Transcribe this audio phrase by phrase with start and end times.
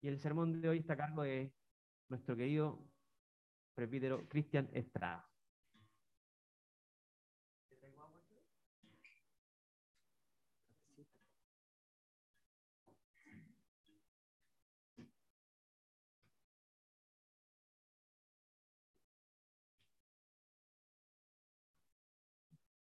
[0.00, 1.52] Y el sermón de hoy está a cargo de
[2.08, 2.78] nuestro querido
[3.74, 5.28] presbítero Cristian Estrada.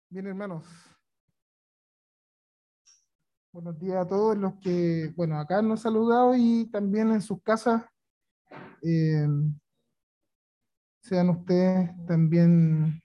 [0.08, 0.95] Bien, hermanos.
[3.56, 7.40] Buenos días a todos los que, bueno, acá nos han saludado y también en sus
[7.42, 7.86] casas.
[8.82, 9.26] eh,
[11.00, 13.00] sean ustedes también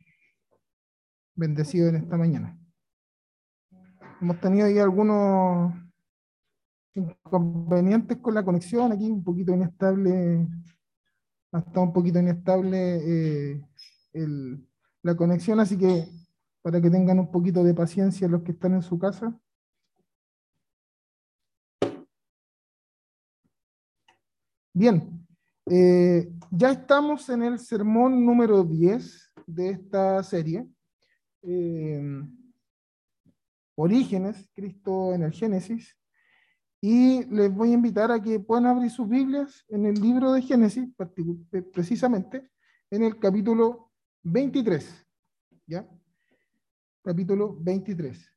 [1.36, 2.60] bendecidos en esta mañana.
[4.20, 5.74] Hemos tenido ahí algunos
[6.96, 10.50] inconvenientes con la conexión, aquí un poquito inestable,
[11.54, 12.98] ha estado un poquito inestable
[13.54, 13.62] eh,
[14.12, 14.68] el-
[15.02, 16.10] la conexión, así que
[16.62, 19.40] para que tengan un poquito de paciencia los que están en su casa.
[24.74, 25.28] Bien,
[25.70, 30.66] eh, ya estamos en el sermón número 10 de esta serie.
[31.44, 32.02] eh,
[33.76, 35.98] Orígenes, Cristo en el Génesis.
[36.80, 40.42] Y les voy a invitar a que puedan abrir sus Biblias en el libro de
[40.42, 40.88] Génesis,
[41.52, 42.50] eh, precisamente
[42.90, 43.92] en el capítulo
[44.24, 45.06] 23.
[45.68, 45.88] ¿Ya?
[47.04, 48.31] Capítulo 23.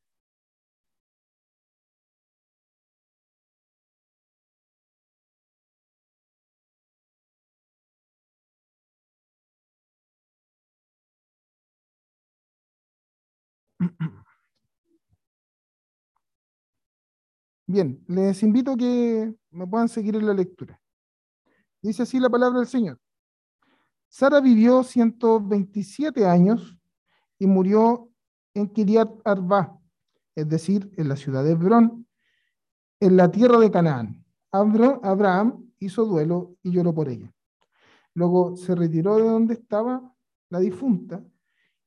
[17.66, 20.80] Bien, les invito a que me puedan seguir en la lectura.
[21.82, 22.98] Dice así la palabra del Señor.
[24.08, 26.78] Sara vivió 127 años
[27.38, 28.08] y murió
[28.54, 29.78] en Kiriat Arba,
[30.36, 32.06] es decir, en la ciudad de Hebrón,
[33.00, 34.24] en la tierra de Canaán.
[34.52, 37.32] Abra- Abraham hizo duelo y lloró por ella.
[38.14, 40.14] Luego se retiró de donde estaba
[40.50, 41.24] la difunta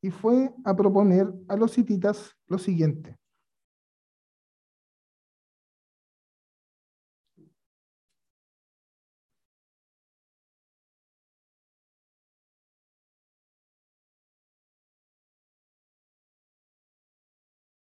[0.01, 3.17] y fue a proponer a los hititas lo siguiente.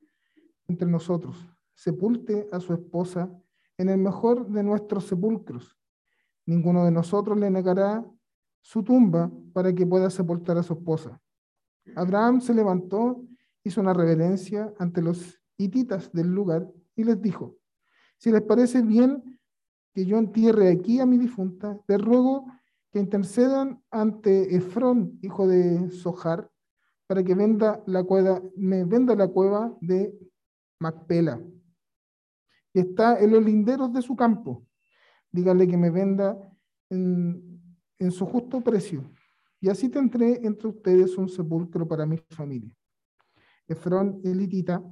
[0.68, 3.30] entre nosotros, sepulte a su esposa
[3.78, 5.78] en el mejor de nuestros sepulcros.
[6.46, 8.04] Ninguno de nosotros le negará
[8.62, 11.22] su tumba para que pueda sepultar a su esposa.
[11.96, 13.24] Abraham se levantó,
[13.64, 17.56] hizo una reverencia ante los hititas del lugar y les dijo,
[18.18, 19.33] si les parece bien
[19.94, 22.46] que yo entierre aquí a mi difunta, les ruego
[22.92, 26.50] que intercedan ante Efrón, hijo de Sojar,
[27.08, 30.18] para que venda la cueva, me venda la cueva de
[30.80, 31.42] Macpela,
[32.74, 34.66] que está en los linderos de su campo.
[35.32, 36.38] Díganle que me venda
[36.90, 39.12] en, en su justo precio,
[39.60, 42.76] y así tendré entre ustedes un sepulcro para mi familia.
[43.68, 44.84] Efrón, el hitita,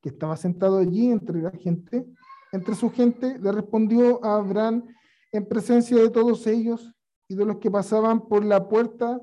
[0.00, 2.06] que estaba sentado allí entre la gente,
[2.52, 4.86] entre su gente, le respondió a Abraham
[5.32, 6.92] en presencia de todos ellos
[7.28, 9.20] y de los que pasaban por la puerta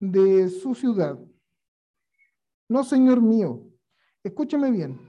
[0.00, 1.18] de su ciudad.
[2.68, 3.68] No, señor mío,
[4.22, 5.00] escúchame bien.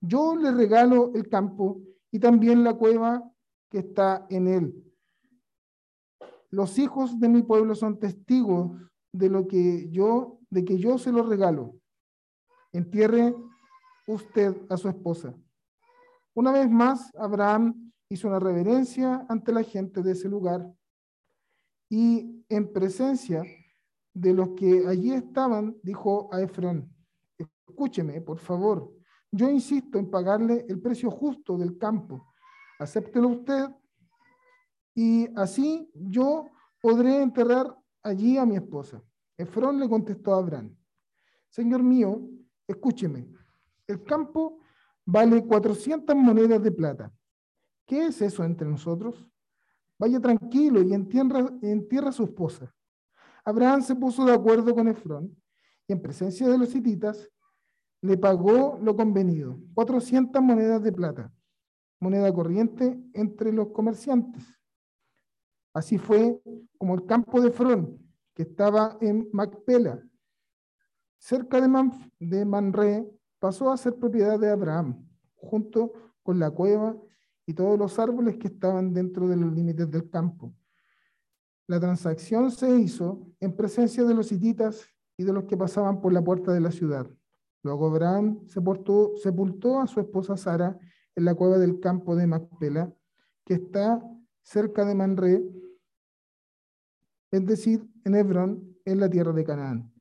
[0.00, 1.80] Yo le regalo el campo
[2.10, 3.22] y también la cueva
[3.70, 4.84] que está en él.
[6.50, 8.72] Los hijos de mi pueblo son testigos
[9.12, 11.74] de lo que yo, de que yo se los regalo.
[12.72, 13.34] Entierre
[14.06, 15.34] usted a su esposa.
[16.40, 20.66] Una vez más, Abraham hizo una reverencia ante la gente de ese lugar
[21.90, 23.42] y en presencia
[24.14, 26.90] de los que allí estaban, dijo a Efrón,
[27.36, 28.90] escúcheme, por favor,
[29.30, 32.32] yo insisto en pagarle el precio justo del campo,
[32.78, 33.68] acéptelo usted
[34.94, 36.46] y así yo
[36.80, 39.02] podré enterrar allí a mi esposa.
[39.36, 40.74] Efrón le contestó a Abraham,
[41.50, 42.26] Señor mío,
[42.66, 43.28] escúcheme,
[43.86, 44.59] el campo
[45.10, 47.12] vale 400 monedas de plata.
[47.84, 49.26] ¿Qué es eso entre nosotros?
[49.98, 52.72] Vaya tranquilo y entierra, entierra a su esposa.
[53.44, 55.36] Abraham se puso de acuerdo con Efrón
[55.88, 57.28] y en presencia de los hititas
[58.02, 61.32] le pagó lo convenido, 400 monedas de plata,
[61.98, 64.44] moneda corriente entre los comerciantes.
[65.74, 66.40] Así fue
[66.78, 67.98] como el campo de Efrón,
[68.34, 70.02] que estaba en Macpela,
[71.18, 71.90] cerca de,
[72.20, 75.04] de Manre, pasó a ser propiedad de Abraham,
[75.34, 75.92] junto
[76.22, 76.96] con la cueva
[77.46, 80.54] y todos los árboles que estaban dentro de los límites del campo.
[81.66, 86.12] La transacción se hizo en presencia de los hititas y de los que pasaban por
[86.12, 87.10] la puerta de la ciudad.
[87.62, 90.78] Luego Abraham sepultó, a su esposa Sara
[91.14, 92.92] en la cueva del campo de Macpela,
[93.44, 94.02] que está
[94.42, 95.44] cerca de Manré,
[97.30, 99.92] es decir, en Hebrón, en la tierra de Canaán.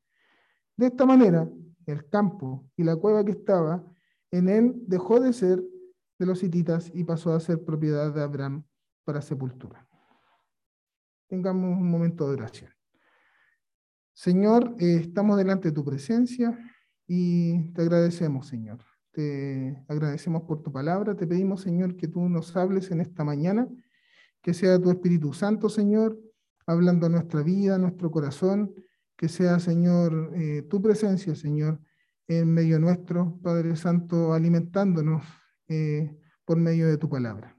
[0.75, 1.49] De esta manera,
[1.89, 3.83] el campo y la cueva que estaba
[4.31, 5.63] en él dejó de ser
[6.19, 8.63] de los hititas y pasó a ser propiedad de Abraham
[9.03, 9.87] para sepultura.
[11.27, 12.71] Tengamos un momento de oración.
[14.13, 16.57] Señor, eh, estamos delante de tu presencia
[17.07, 18.79] y te agradecemos, Señor.
[19.11, 21.15] Te agradecemos por tu palabra.
[21.15, 23.67] Te pedimos, Señor, que tú nos hables en esta mañana,
[24.41, 26.19] que sea tu Espíritu Santo, Señor,
[26.65, 28.75] hablando a nuestra vida, a nuestro corazón,
[29.19, 31.81] que sea, Señor, eh, tu presencia, Señor,
[32.29, 35.25] en medio nuestro, Padre Santo, alimentándonos
[35.67, 37.53] eh, por medio de tu palabra.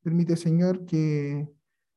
[0.00, 1.52] Permite, Señor, que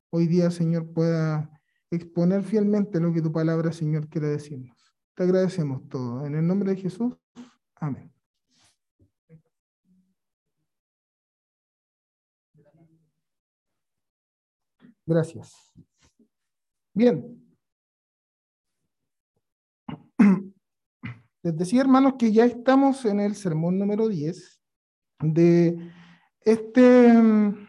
[0.09, 1.61] hoy día, Señor, pueda
[1.91, 4.75] exponer fielmente lo que tu palabra, Señor, quiere decirnos.
[5.13, 6.25] Te agradecemos todo.
[6.25, 7.15] En el nombre de Jesús.
[7.75, 8.11] Amén.
[15.05, 15.53] Gracias.
[16.95, 17.43] Bien.
[21.44, 24.62] Les decía, hermanos, que ya estamos en el sermón número 10
[25.19, 25.92] de,
[26.40, 27.68] este, de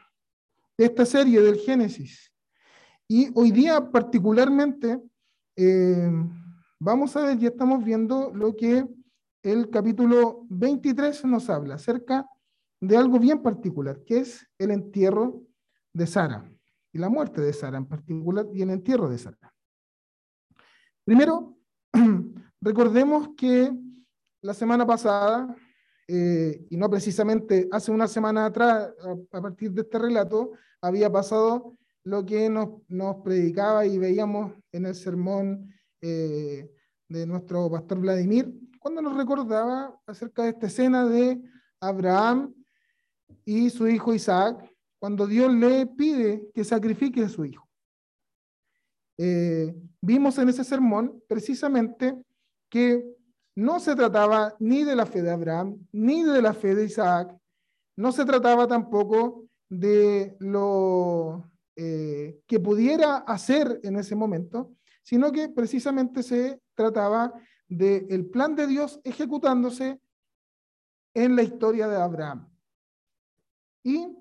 [0.78, 2.32] esta serie del Génesis.
[3.08, 5.02] Y hoy día particularmente
[5.56, 6.08] eh,
[6.78, 8.86] vamos a ver, ya estamos viendo lo que
[9.42, 12.28] el capítulo 23 nos habla acerca
[12.80, 15.42] de algo bien particular, que es el entierro
[15.92, 16.48] de Sara
[16.92, 19.52] y la muerte de Sara en particular y el entierro de Sara.
[21.04, 21.58] Primero,
[22.64, 23.70] recordemos que
[24.40, 25.54] la semana pasada,
[26.08, 28.90] eh, y no precisamente hace una semana atrás,
[29.32, 34.86] a, partir de este relato, había pasado lo que nos, nos predicaba y veíamos en
[34.86, 36.70] el sermón eh,
[37.08, 38.50] de nuestro pastor Vladimir,
[38.80, 41.40] cuando nos recordaba acerca de esta escena de
[41.80, 42.54] Abraham
[43.44, 47.68] y su hijo Isaac, cuando Dios le pide que sacrifique a su hijo.
[49.18, 52.16] Eh, vimos en ese sermón precisamente
[52.74, 53.16] que
[53.54, 57.32] no se trataba ni de la fe de Abraham, ni de la fe de Isaac,
[57.96, 64.74] no se trataba tampoco de lo eh, que pudiera hacer en ese momento,
[65.04, 67.32] sino que precisamente se trataba
[67.68, 70.00] del plan de Dios ejecutándose
[71.14, 72.52] en la historia de Abraham.
[73.84, 74.18] Y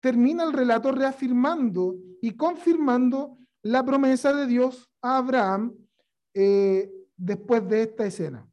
[0.00, 5.76] termina el relato reafirmando y confirmando la promesa de Dios a Abraham
[6.32, 8.48] eh, después de esta escena.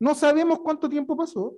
[0.00, 1.54] No sabemos cuánto tiempo pasó,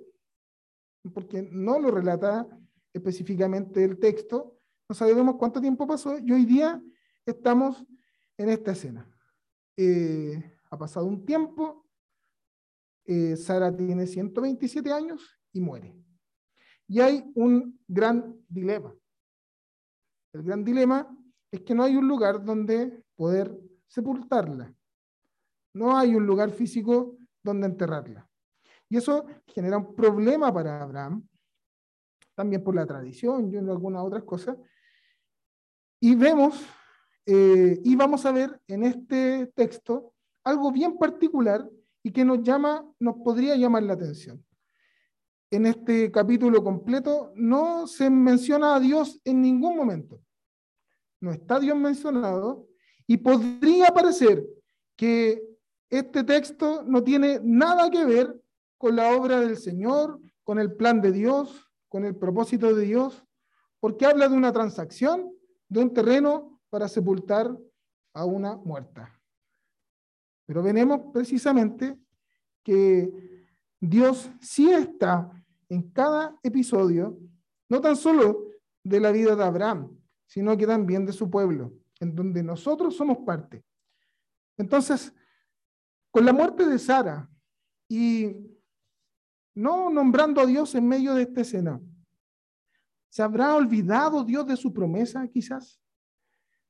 [1.13, 2.47] porque no lo relata
[2.93, 4.59] específicamente el texto,
[4.89, 6.81] no sabemos cuánto tiempo pasó y hoy día
[7.25, 7.83] estamos
[8.37, 9.09] en esta escena.
[9.75, 11.87] Eh, ha pasado un tiempo,
[13.05, 15.95] eh, Sara tiene 127 años y muere.
[16.87, 18.93] Y hay un gran dilema.
[20.33, 21.07] El gran dilema
[21.51, 23.57] es que no hay un lugar donde poder
[23.87, 24.73] sepultarla.
[25.77, 28.27] No hay un lugar físico donde enterrarla.
[28.89, 31.27] Y eso genera un problema para Abraham,
[32.33, 34.57] también por la tradición y algunas otras cosas,
[35.99, 36.65] y vemos,
[37.25, 40.13] eh, y vamos a ver en este texto
[40.43, 41.69] algo bien particular
[42.01, 44.43] y que nos llama, nos podría llamar la atención.
[45.51, 50.21] En este capítulo completo no se menciona a Dios en ningún momento.
[51.21, 52.67] No está Dios mencionado
[53.05, 54.45] y podría parecer
[54.95, 55.56] que
[55.89, 58.41] este texto no tiene nada que ver
[58.77, 63.23] con la obra del Señor, con el plan de Dios, con el propósito de Dios,
[63.79, 65.31] porque habla de una transacción
[65.69, 67.55] de un terreno para sepultar
[68.13, 69.13] a una muerta.
[70.45, 71.97] Pero venemos precisamente
[72.63, 73.47] que
[73.79, 75.31] Dios sí está
[75.69, 77.17] en cada episodio,
[77.69, 78.45] no tan solo
[78.83, 83.19] de la vida de Abraham, sino que también de su pueblo, en donde nosotros somos
[83.19, 83.63] parte.
[84.57, 85.13] Entonces,
[86.17, 87.29] con la muerte de Sara
[87.87, 88.35] y
[89.53, 91.79] no nombrando a Dios en medio de esta escena,
[93.07, 95.79] ¿Se habrá olvidado Dios de su promesa quizás?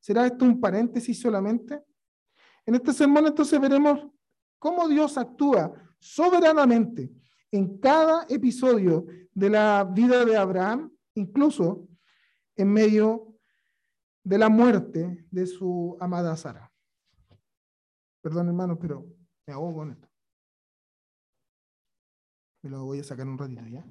[0.01, 1.81] ¿Será esto un paréntesis solamente?
[2.65, 4.05] En este sermón entonces veremos
[4.59, 7.09] cómo Dios actúa soberanamente
[7.49, 11.87] en cada episodio de la vida de Abraham, incluso
[12.57, 13.33] en medio
[14.25, 16.69] de la muerte de su amada Sara.
[18.21, 19.16] Perdón, hermano, pero
[19.47, 20.07] me ahogo con esto.
[22.63, 23.85] Me lo voy a sacar un ratito ya.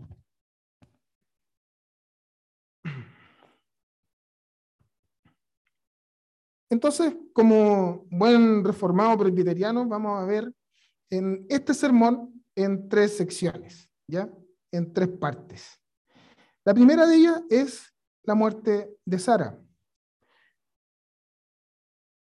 [6.68, 10.52] Entonces, como buen reformado presbiteriano, vamos a ver
[11.10, 14.28] en este sermón en tres secciones, ¿ya?
[14.72, 15.80] En tres partes.
[16.64, 17.94] La primera de ellas es
[18.24, 19.58] la muerte de Sara.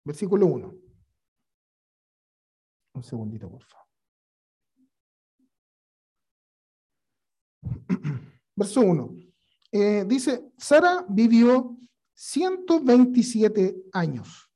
[0.04, 0.81] Versículo 1.
[2.94, 3.86] Un segundito, por favor.
[8.56, 9.16] Verso 1.
[9.72, 11.76] Eh, dice, Sara vivió
[12.14, 14.50] 127 años.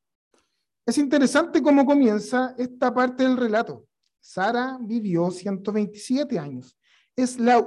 [0.84, 3.88] Es interesante cómo comienza esta parte del relato.
[4.20, 6.78] Sara vivió 127 años.
[7.16, 7.66] Es la,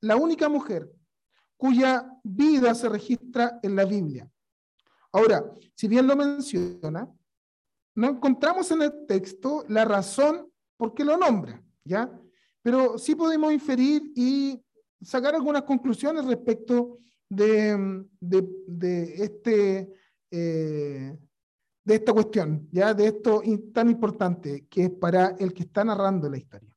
[0.00, 0.90] la única mujer
[1.56, 4.28] cuya vida se registra en la Biblia.
[5.12, 5.44] Ahora,
[5.74, 7.08] si bien lo menciona,
[7.94, 12.10] no encontramos en el texto la razón por qué lo nombra, ¿ya?
[12.62, 14.60] Pero sí podemos inferir y
[15.00, 19.92] sacar algunas conclusiones respecto de, de, este,
[20.30, 21.18] eh,
[21.84, 22.94] de esta cuestión, ¿ya?
[22.94, 26.76] de esto tan importante que es para el que está narrando la historia.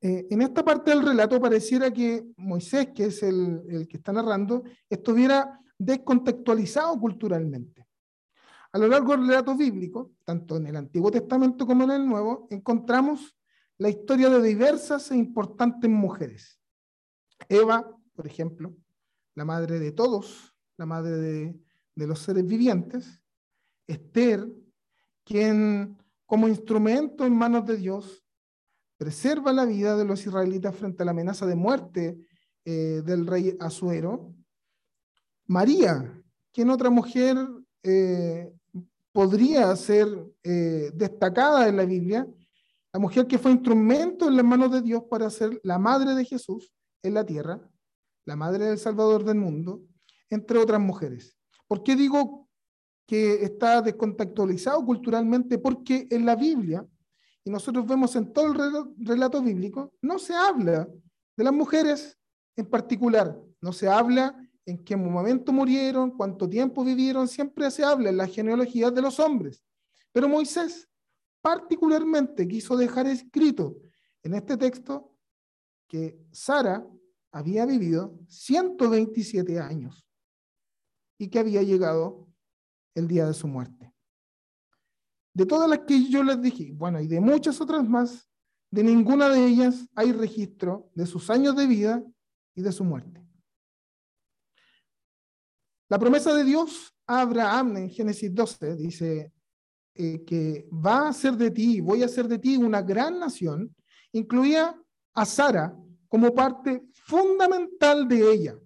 [0.00, 4.12] Eh, en esta parte del relato pareciera que Moisés, que es el, el que está
[4.12, 7.77] narrando, estuviera descontextualizado culturalmente.
[8.72, 12.46] A lo largo del relato bíblico, tanto en el Antiguo Testamento como en el Nuevo,
[12.50, 13.34] encontramos
[13.78, 16.60] la historia de diversas e importantes mujeres.
[17.48, 18.76] Eva, por ejemplo,
[19.34, 21.16] la madre de todos, la madre
[21.94, 23.22] de, los seres vivientes.
[23.86, 24.46] Esther,
[25.24, 25.96] quien
[26.26, 28.24] como instrumento en manos de Dios
[28.96, 32.18] preserva la vida de los israelitas frente a la amenaza de muerte
[32.64, 34.34] eh, del rey Asuero.
[35.46, 36.22] María,
[36.52, 37.36] quien otra mujer
[37.82, 38.52] eh,
[39.12, 40.08] podría ser
[40.42, 42.26] eh, destacada en la Biblia,
[42.92, 46.24] la mujer que fue instrumento en las manos de Dios para ser la madre de
[46.24, 46.72] Jesús
[47.02, 47.60] en la tierra,
[48.24, 49.82] la madre del Salvador del mundo,
[50.30, 51.36] entre otras mujeres.
[51.66, 52.48] ¿Por qué digo
[53.06, 55.58] que está descontextualizado culturalmente?
[55.58, 56.86] Porque en la Biblia
[57.48, 60.86] y nosotros vemos en todo el relato bíblico, no se habla
[61.34, 62.18] de las mujeres
[62.56, 64.36] en particular, no se habla
[64.68, 69.18] en qué momento murieron, cuánto tiempo vivieron, siempre se habla en la genealogía de los
[69.18, 69.64] hombres.
[70.12, 70.88] Pero Moisés
[71.40, 73.76] particularmente quiso dejar escrito
[74.22, 75.14] en este texto
[75.86, 76.86] que Sara
[77.32, 80.06] había vivido 127 años
[81.18, 82.28] y que había llegado
[82.94, 83.92] el día de su muerte
[85.38, 88.28] de todas las que yo les dije, bueno, y de muchas otras más,
[88.72, 92.02] de ninguna de ellas hay registro de sus años de vida
[92.56, 93.24] y de su muerte.
[95.88, 99.32] La promesa de Dios a Abraham en Génesis 12 dice
[99.94, 103.74] eh, que va a ser de ti, voy a hacer de ti una gran nación,
[104.12, 104.74] incluía
[105.14, 105.76] a Sara
[106.08, 108.58] como parte fundamental de ella.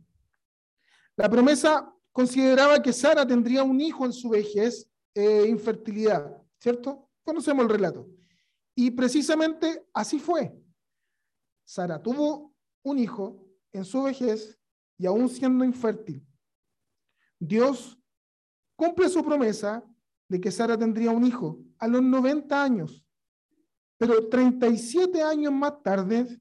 [1.17, 6.43] La promesa consideraba que Sara tendría un hijo en su vejez e infertilidad.
[6.63, 7.11] ¿cierto?
[7.25, 8.09] Conocemos el relato.
[8.77, 10.55] Y precisamente así fue.
[11.65, 14.59] Sara tuvo un hijo en su vejez
[14.97, 16.25] y aún siendo infértil.
[17.45, 17.99] Dios
[18.77, 19.83] cumple su promesa
[20.29, 23.05] de que Sara tendría un hijo a los 90 años.
[23.99, 26.41] Pero 37 años más tarde,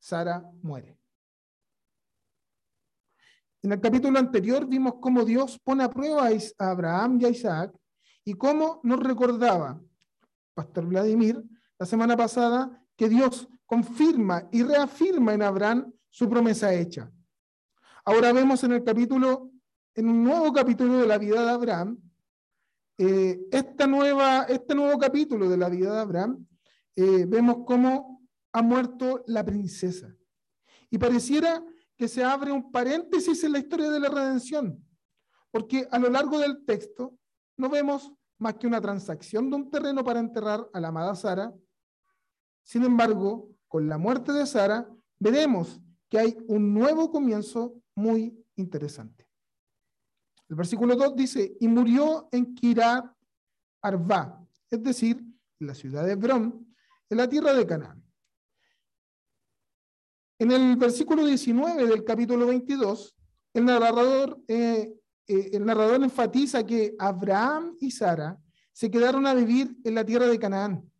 [0.00, 0.98] Sara muere.
[3.62, 7.78] En el capítulo anterior vimos cómo Dios pone a prueba a Abraham y a Isaac
[8.24, 9.80] y cómo nos recordaba
[10.52, 11.44] Pastor Vladimir
[11.78, 17.12] la semana pasada que Dios confirma y reafirma en Abraham su promesa hecha.
[18.08, 19.50] Ahora vemos en el capítulo,
[19.92, 22.00] en un nuevo capítulo de la vida de Abraham,
[22.98, 26.46] eh, esta nueva, este nuevo capítulo de la vida de Abraham,
[26.94, 28.22] eh, vemos cómo
[28.52, 30.14] ha muerto la princesa.
[30.88, 31.64] Y pareciera
[31.96, 34.86] que se abre un paréntesis en la historia de la redención,
[35.50, 37.18] porque a lo largo del texto
[37.56, 41.52] no vemos más que una transacción de un terreno para enterrar a la amada Sara.
[42.62, 49.28] Sin embargo, con la muerte de Sara, veremos que hay un nuevo comienzo muy interesante.
[50.48, 53.04] El versículo 2 dice, y murió en Kirat
[53.82, 55.16] Arba, es decir,
[55.58, 56.72] en la ciudad de Hebrón,
[57.10, 58.04] en la tierra de Canaán.
[60.38, 63.16] En el versículo 19 del capítulo 22,
[63.54, 64.94] el narrador eh,
[65.28, 68.38] eh, el narrador enfatiza que Abraham y Sara
[68.72, 70.90] se quedaron a vivir en la tierra de Canaán.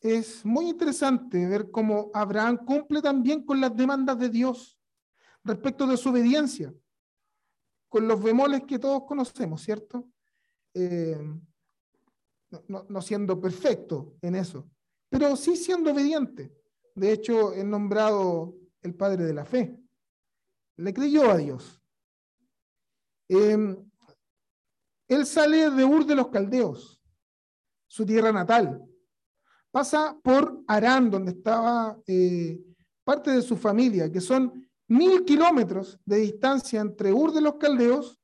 [0.00, 4.73] Es muy interesante ver cómo Abraham cumple también con las demandas de Dios
[5.44, 6.74] respecto de su obediencia,
[7.88, 10.08] con los bemoles que todos conocemos, ¿cierto?
[10.72, 11.16] Eh,
[12.68, 14.68] no, siendo perfecto en eso,
[15.08, 16.52] pero sí siendo obediente.
[16.94, 19.76] De hecho, es nombrado el padre de la fe.
[20.76, 21.80] Le creyó a Dios.
[23.28, 23.76] Em,
[25.08, 27.00] Él sale de Ur de los Caldeos,
[27.86, 28.84] su tierra natal.
[29.70, 32.60] Pasa por Arán, donde estaba eh,
[33.02, 38.20] parte de su familia, que son mil kilómetros de distancia entre Ur de los Caldeos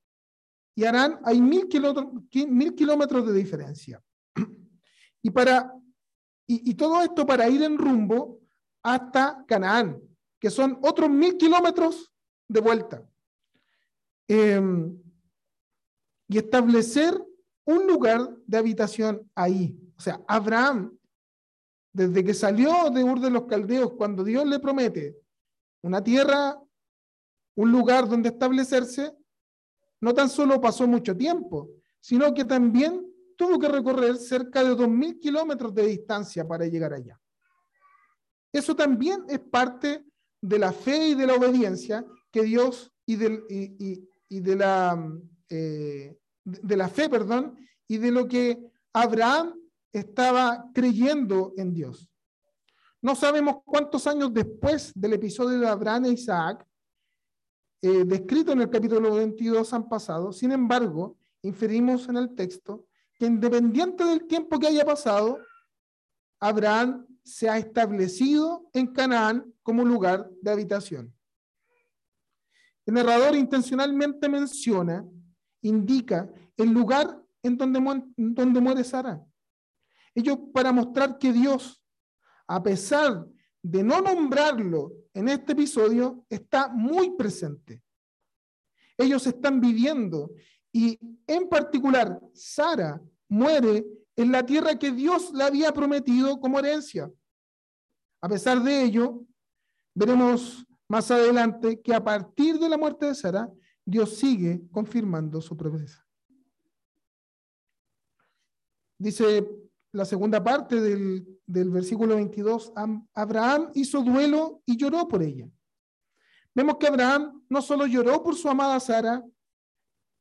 [0.74, 4.02] y Arán, hay mil kilómetros, de diferencia.
[5.22, 5.74] Y, para,
[6.46, 8.40] y, todo esto para ir en rumbo
[8.82, 10.00] hasta Canaán,
[10.38, 12.10] que son otros mil kilómetros
[12.48, 13.06] de vuelta.
[14.26, 14.98] Em,
[16.28, 17.20] y establecer
[17.64, 19.78] un lugar de habitación ahí.
[19.98, 20.96] O sea, Abraham,
[21.92, 25.16] desde que salió de Ur de los Caldeos, cuando Dios le promete
[25.82, 26.58] una tierra,
[27.56, 29.12] un lugar donde establecerse,
[30.00, 31.70] no tan solo pasó mucho tiempo,
[32.00, 33.06] sino que también
[33.36, 37.18] tuvo que recorrer cerca de 2.000 kilómetros de distancia para llegar allá.
[38.52, 40.04] Eso también es parte
[40.40, 45.10] de la fe y de la obediencia que Dios y, de la,
[45.48, 47.56] eh, de la fe, perdón,
[47.88, 48.58] y de lo que
[48.92, 49.54] Abraham
[49.92, 52.09] estaba creyendo en Dios.
[53.02, 56.66] No sabemos cuántos años después del episodio de Abraham e Isaac,
[57.82, 60.32] eh, descrito en el capítulo 22 han pasado.
[60.32, 65.38] Sin embargo, inferimos en el texto que independiente del tiempo que haya pasado,
[66.38, 71.14] Abraham se ha establecido en Canaán como lugar de habitación.
[72.84, 75.06] El narrador intencionalmente menciona,
[75.62, 79.24] indica el lugar en donde, donde muere Sara.
[80.14, 81.79] Ello para mostrar que Dios,
[82.50, 83.28] a pesar
[83.62, 87.80] de no nombrarlo en este episodio está muy presente.
[88.98, 90.32] Ellos están viviendo
[90.72, 97.08] y en particular Sara muere en la tierra que Dios le había prometido como herencia.
[98.20, 99.24] A pesar de ello,
[99.94, 103.48] veremos más adelante que a partir de la muerte de Sara,
[103.84, 106.04] Dios sigue confirmando su promesa.
[108.98, 109.48] Dice
[109.92, 112.72] la segunda parte del, versículo 22,
[113.14, 115.48] Abraham hizo duelo y lloró por ella.
[116.54, 119.24] Vemos que Abraham no solo lloró por su amada Sara,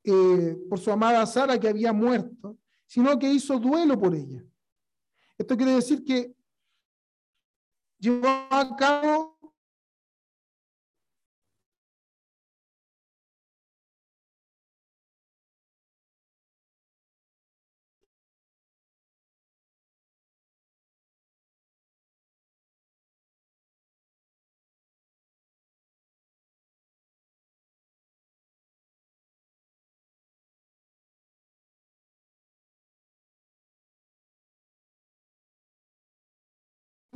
[0.04, 4.44] eh, por su amada Sara que había muerto, sino que hizo duelo por ella.
[5.38, 6.36] Esto quiere decir que
[8.00, 9.29] llevó a cabo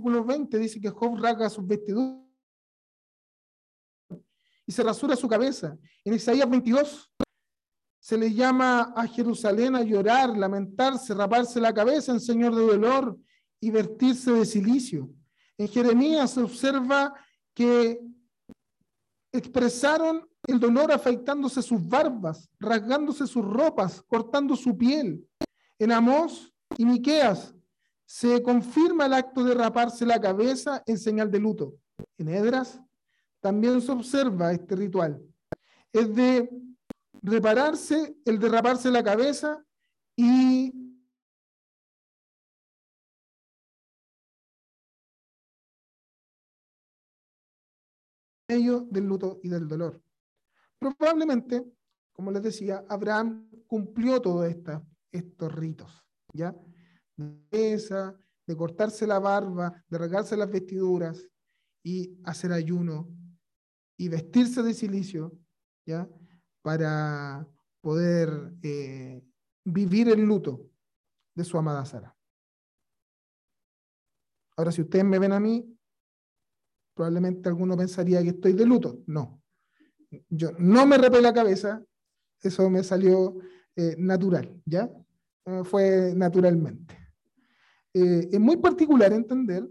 [0.04, 2.20] versículo 20 dice que Job rasga sus vestiduras
[4.66, 5.78] y se rasura su cabeza.
[6.04, 7.12] En Isaías 22
[8.00, 13.18] se le llama a Jerusalén a llorar, lamentarse, raparse la cabeza en señor de dolor
[13.62, 15.10] y vertirse de silicio.
[15.58, 17.13] En Jeremías se observa
[17.54, 18.00] que
[19.32, 25.26] expresaron el dolor afeitándose sus barbas, rasgándose sus ropas, cortando su piel.
[25.80, 27.56] En Amós y Miqueas
[28.13, 31.80] se confirma el acto de raparse la cabeza en señal de luto.
[32.19, 32.80] En Edras
[33.39, 35.19] también se observa este ritual.
[35.91, 36.47] Es de
[37.23, 39.65] repararse, el de raparse la cabeza
[40.15, 40.71] y
[48.47, 49.99] ello del luto y del dolor.
[50.78, 51.65] Probablemente,
[52.12, 54.56] como les decía, Abraham cumplió todos
[55.12, 56.56] estos ritos, ¿ya?
[57.17, 58.13] De
[58.45, 61.30] de cortarse la barba, de regarse las vestiduras
[61.84, 63.10] y hacer ayuno
[63.97, 65.38] y vestirse de silicio,
[65.86, 66.10] ¿ya?
[66.62, 67.47] Para
[67.82, 69.23] poder eh,
[69.63, 70.69] vivir el luto
[71.36, 72.15] de su amada Sara.
[74.56, 75.78] Ahora, si ustedes me ven a mí,
[76.93, 79.04] probablemente alguno pensaría que estoy de luto.
[79.08, 79.41] No.
[80.30, 81.84] Yo no me repé la cabeza,
[82.39, 83.38] eso me salió
[83.76, 84.89] eh, natural, ¿ya?
[85.63, 87.03] Fue naturalmente.
[87.93, 89.69] Eh, es muy particular entender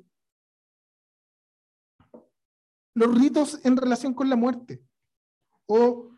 [2.95, 4.85] los ritos en relación con la muerte
[5.67, 6.11] o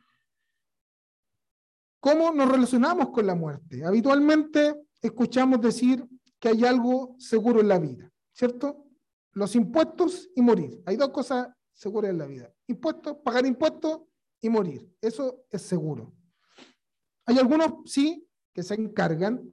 [2.00, 3.84] cómo nos relacionamos con la muerte.
[3.84, 6.06] Habitualmente escuchamos decir
[6.38, 8.86] que hay algo seguro en la vida, ¿cierto?
[9.32, 10.82] Los impuestos y morir.
[10.84, 12.52] Hay dos cosas seguras en la vida.
[12.66, 14.02] Impuestos, pagar impuestos
[14.40, 14.86] y morir.
[15.00, 16.12] Eso es seguro.
[17.24, 19.50] Hay algunos, sí, que se encargan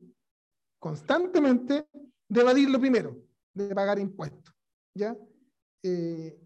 [0.77, 1.87] constantemente
[2.31, 3.21] de evadir lo primero,
[3.53, 4.55] de pagar impuestos.
[4.95, 5.17] ¿ya?
[5.83, 6.39] Eh,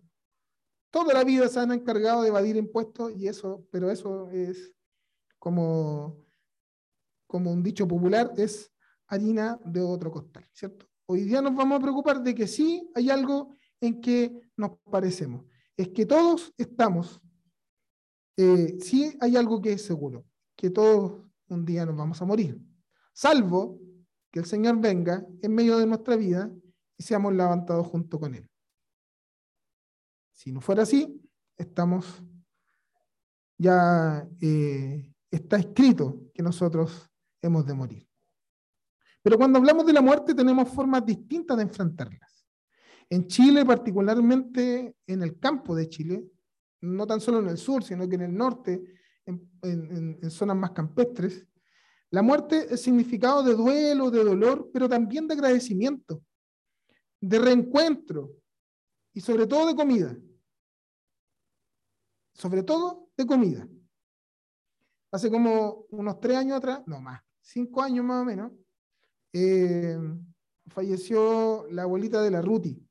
[0.90, 4.74] toda la vida se han encargado de evadir impuestos y eso, pero eso es
[5.38, 6.26] como,
[7.28, 8.74] como un dicho popular, es
[9.06, 10.88] harina de otro costal, ¿cierto?
[11.06, 15.46] Hoy día nos vamos a preocupar de que sí hay algo en que nos parecemos.
[15.78, 17.22] Es que todos estamos,
[18.38, 22.60] eh, sí hay algo que es seguro, que todos un día nos vamos a morir,
[23.14, 23.80] salvo
[24.36, 26.52] que el Señor venga en medio de nuestra vida
[26.98, 28.46] y seamos levantados junto con Él.
[30.34, 31.22] Si no fuera así,
[31.56, 32.22] estamos
[33.58, 37.10] ya eh, está escrito que nosotros
[37.42, 38.10] hemos de morir.
[39.22, 42.46] Pero cuando hablamos de la muerte tenemos formas distintas de enfrentarlas.
[43.10, 46.26] En Chile, particularmente en el campo de Chile,
[46.82, 48.84] no tan solo en el sur, sino que en el norte,
[49.26, 51.48] en, zonas más campestres,
[52.16, 56.24] la muerte es significado de duelo, de dolor, pero también de agradecimiento,
[57.20, 58.32] de reencuentro
[59.14, 60.18] y sobre todo de comida.
[62.34, 63.68] Sobre todo de comida.
[65.12, 68.54] Hace como unos tres años atrás, no más, cinco años más o menos,
[69.34, 70.00] eh,
[70.68, 72.82] falleció la abuelita de la Ruti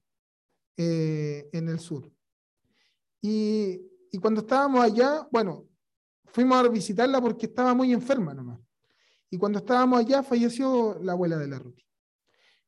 [0.76, 2.12] eh, en el sur.
[3.22, 3.80] Y,
[4.12, 5.66] y, cuando estábamos allá, bueno,
[6.26, 8.53] fuimos a visitarla porque estaba muy enferma nomás.
[9.34, 11.84] Y cuando estábamos allá, falleció la abuela de la Ruti.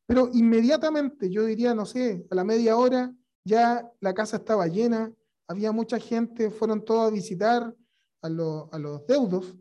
[0.05, 5.13] Pero inmediatamente, yo diría, no sé, a la media hora, ya la casa estaba llena,
[5.47, 7.73] había mucha gente, fueron todos a visitar
[8.21, 9.57] a, los deudos,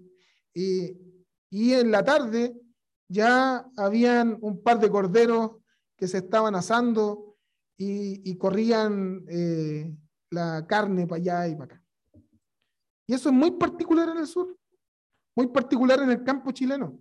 [0.51, 0.97] y,
[1.51, 2.59] en la tarde
[3.07, 5.57] ya habían un par de corderos
[5.95, 7.37] que se estaban asando
[7.77, 9.95] y, corrían eh,
[10.31, 11.83] la carne para allá y para acá.
[13.05, 14.57] Y eso es muy particular en el sur,
[15.35, 16.99] muy particular en el campo chileno,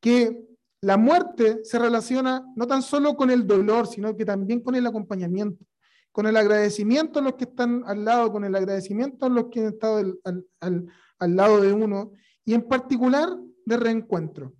[0.00, 0.44] que
[0.80, 4.86] la muerte se relaciona no tan solo con el dolor, sino que también con el
[4.86, 5.64] acompañamiento
[6.12, 9.60] con el agradecimiento a los que están al lado, con el agradecimiento a los que
[9.60, 10.20] han estado
[10.60, 12.12] al, lado de uno,
[12.44, 13.30] y en particular
[13.64, 14.52] de reencuentro.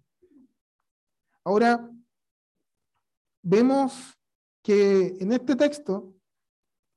[1.44, 1.88] Ahora,
[3.42, 4.18] vemos
[4.62, 6.14] que en este texto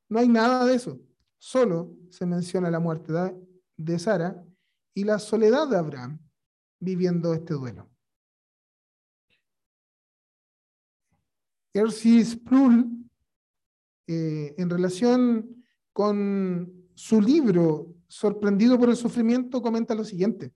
[0.07, 0.99] no hay nada de eso,
[1.37, 3.11] solo se menciona la muerte
[3.75, 4.41] de Sara
[4.95, 6.17] y la soledad de Abraham
[6.79, 7.89] viviendo este duelo.
[11.73, 13.05] Ersi Sproul
[14.08, 20.53] eh, en relación con su libro, Sorprendido por el Sufrimiento, comenta lo siguiente.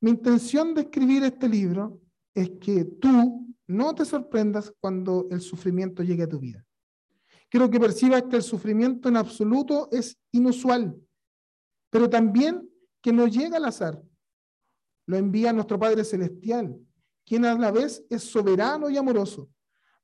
[0.00, 2.00] Mi intención de escribir este libro
[2.32, 6.64] es que tú no te sorprendas cuando el sufrimiento llegue a tu vida.
[7.48, 10.96] Quiero que percibas que el sufrimiento en absoluto es inusual,
[11.90, 12.68] pero también
[13.06, 14.02] que no llega al azar.
[15.06, 16.76] Lo envía nuestro Padre Celestial,
[17.24, 19.48] quien a la vez es soberano y amoroso,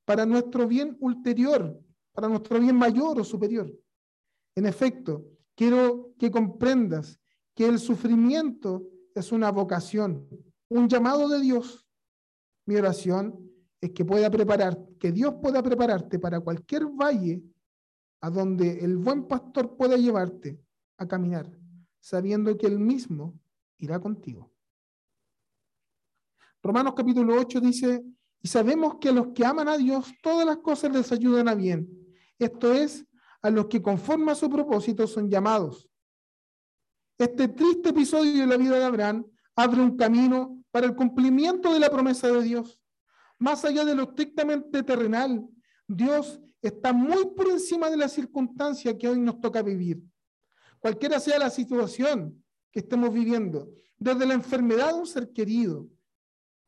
[0.05, 1.77] para nuestro bien ulterior,
[2.13, 3.69] para nuestro bien mayor o superior.
[4.55, 7.19] En efecto, quiero que comprendas
[7.53, 10.25] que el sufrimiento es una vocación,
[10.69, 11.85] un llamado de Dios.
[12.65, 17.43] Mi oración es que pueda preparar, que Dios pueda prepararte para cualquier valle
[18.21, 20.57] a donde el buen pastor pueda llevarte
[20.97, 21.51] a caminar,
[22.03, 23.39] sabiendo que él mismo
[23.77, 24.51] irá contigo.
[26.61, 28.03] Romanos capítulo 8 dice,
[28.41, 31.55] y sabemos que a los que aman a Dios todas las cosas les ayudan a
[31.55, 32.03] bien
[32.43, 33.05] esto es,
[33.41, 35.89] a los que conforme a su propósito son llamados.
[37.17, 41.79] Este triste episodio de la vida de Abraham abre un camino para el cumplimiento de
[41.79, 42.81] la promesa de Dios.
[43.37, 45.47] Más allá de lo estrictamente terrenal,
[45.87, 50.01] Dios está muy por encima de la circunstancia que hoy nos toca vivir.
[50.83, 55.87] Cualquiera sea la situación que estemos viviendo, desde la enfermedad de un ser querido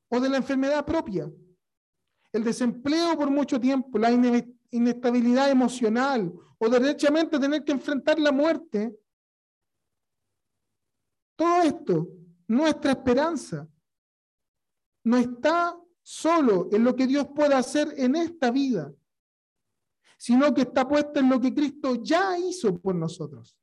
[0.08, 1.30] o de la enfermedad propia,
[2.32, 4.12] el desempleo por mucho tiempo, la
[4.71, 8.97] inestabilidad emocional o derechamente tener que enfrentar la muerte.
[11.36, 12.08] Todo esto,
[12.47, 13.67] nuestra esperanza,
[15.04, 18.93] no está solo en lo que Dios pueda hacer en esta vida,
[20.17, 23.58] sino que está puesta en lo que Cristo ya hizo por nosotros.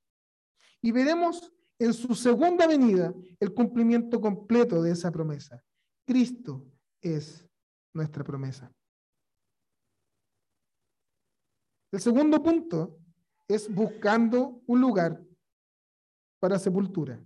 [0.83, 5.63] Y veremos en su segunda venida el cumplimiento completo de esa promesa.
[6.05, 6.65] Cristo
[7.01, 7.49] es
[7.95, 8.73] nuestra promesa.
[11.93, 12.99] El segundo punto
[13.47, 15.23] es buscando un lugar
[16.41, 17.23] para sepultura.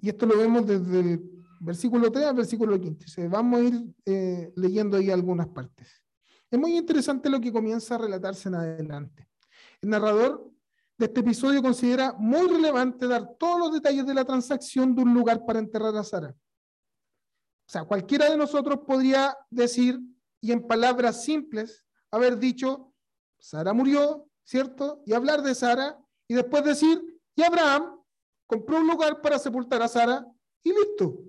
[0.00, 3.28] Y esto lo vemos desde el versículo 3 al versículo 15.
[3.28, 6.02] Vamos a ir eh, leyendo ahí algunas partes.
[6.50, 9.27] Es muy interesante lo que comienza a relatarse en adelante.
[9.82, 10.50] El narrador
[10.96, 15.14] de este episodio considera muy relevante dar todos los detalles de la transacción de un
[15.14, 16.30] lugar para enterrar a Sara.
[16.30, 20.00] O sea, cualquiera de nosotros podría decir,
[20.40, 22.92] y en palabras simples haber dicho,
[23.38, 25.02] Sara murió, ¿cierto?
[25.06, 27.00] Y hablar de Sara y después decir,
[27.36, 28.00] y Abraham
[28.46, 30.26] compró un lugar para sepultar a Sara
[30.64, 31.22] y listo.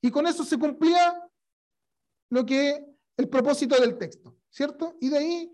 [0.00, 1.20] Y con eso se cumplía
[2.30, 4.96] lo que el propósito del texto, ¿cierto?
[5.00, 5.52] Y de ahí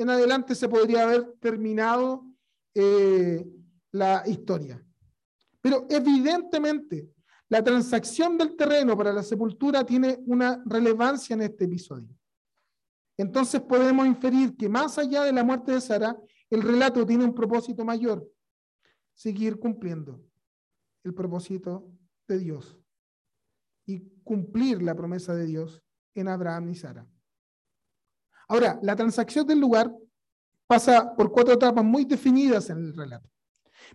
[0.00, 2.24] en adelante se podría haber terminado
[2.74, 3.46] eh,
[3.92, 4.84] la historia.
[5.60, 7.10] Pero evidentemente
[7.48, 12.16] la transacción del terreno para la sepultura tiene una relevancia en este episodio.
[13.18, 16.16] Entonces podemos inferir que más allá de la muerte de Sara,
[16.48, 18.26] el relato tiene un propósito mayor,
[19.14, 20.24] seguir cumpliendo
[21.04, 21.86] el propósito
[22.26, 22.78] de Dios
[23.84, 25.82] y cumplir la promesa de Dios
[26.14, 27.06] en Abraham y Sara.
[28.50, 29.94] Ahora, la transacción del lugar
[30.66, 33.30] pasa por cuatro etapas muy definidas en el relato.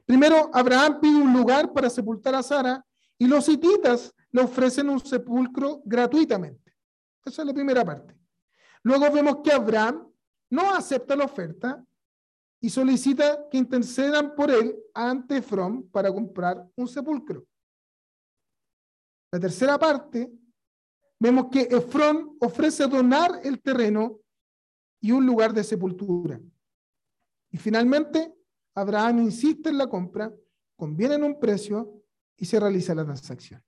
[0.05, 2.85] Primero, Abraham pide un lugar para sepultar a Sara
[3.17, 6.73] y los hititas le ofrecen un sepulcro gratuitamente.
[7.25, 8.17] Esa es la primera parte.
[8.83, 10.09] Luego vemos que Abraham
[10.51, 11.83] no acepta la oferta
[12.61, 17.45] y solicita que intercedan por él ante Efrón para comprar un sepulcro.
[19.33, 20.31] La tercera parte,
[21.19, 24.21] vemos que Efrón ofrece donar el terreno
[25.05, 26.41] y un lugar de sepultura.
[27.51, 28.33] Y finalmente,
[28.73, 30.33] Abraham insiste en la compra,
[30.75, 32.01] conviene en un precio
[32.35, 33.63] y se realiza la transacción.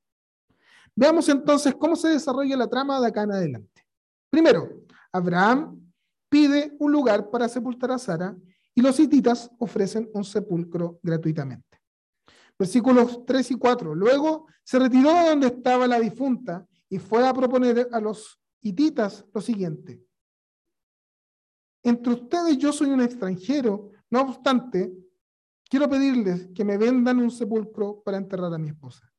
[0.95, 3.86] Veamos entonces cómo se desarrolla la trama de acá en adelante.
[4.32, 5.80] Primero, Abraham
[6.28, 8.36] pide un lugar para sepultar a Sara
[8.73, 11.80] y los hititas ofrecen un sepulcro gratuitamente.
[12.58, 13.93] Versículos 3 y 4.
[13.93, 19.23] Luego se retiró de donde estaba la difunta y fue a proponer a los hititas
[19.32, 20.07] lo siguiente.
[21.88, 24.91] Entre ustedes yo soy un extranjero, no obstante,
[25.69, 29.10] quiero pedirles que me vendan un sepulcro para enterrar a mi esposa.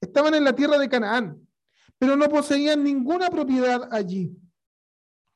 [0.00, 1.48] estaban en la tierra de Canaán,
[1.98, 4.36] pero no poseían ninguna propiedad allí.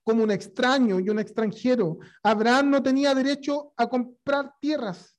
[0.08, 5.14] Como un extraño y un extranjero, Abraham no tenía derecho a comprar tierras.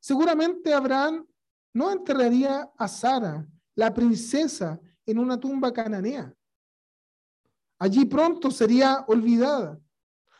[0.00, 1.26] Seguramente Abraham
[1.74, 6.34] no enterraría a Sara, la princesa, en una tumba cananea.
[7.78, 9.78] Allí pronto sería olvidada.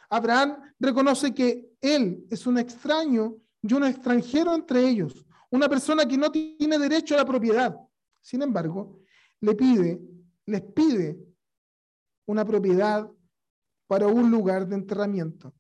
[0.09, 6.17] Abraham reconoce que él es un extraño y un extranjero entre ellos, una persona que
[6.17, 7.77] no tiene derecho a la propiedad.
[8.23, 9.01] Sin embargo,
[9.39, 10.01] le pide,
[10.47, 11.19] les pide
[12.25, 13.07] una propiedad
[13.91, 15.53] para un lugar de enterramiento.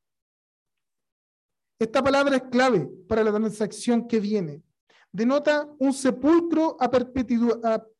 [1.81, 4.63] Esta palabra es clave para la transacción que viene.
[5.11, 6.89] Denota un sepulcro a,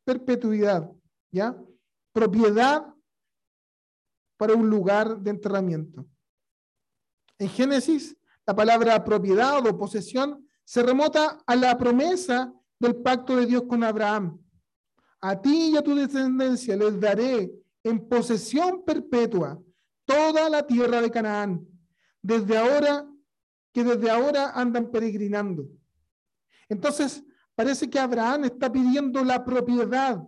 [0.05, 0.89] perpetuidad,
[1.33, 1.61] ¿ya?
[2.13, 2.95] Propiedad
[4.37, 6.05] para un lugar de enterramiento.
[7.37, 8.15] En Génesis,
[8.45, 13.83] la palabra propiedad o posesión se remota a la promesa del pacto de Dios con
[13.83, 14.39] Abraham.
[15.19, 17.51] A ti y a tu descendencia les daré
[17.83, 19.61] en posesión perpetua
[20.05, 21.67] toda la tierra de Canaán,
[22.21, 23.07] desde ahora
[23.73, 25.67] que desde ahora andan peregrinando.
[26.67, 27.23] Entonces,
[27.55, 30.21] parece que Abraham está pidiendo la propiedad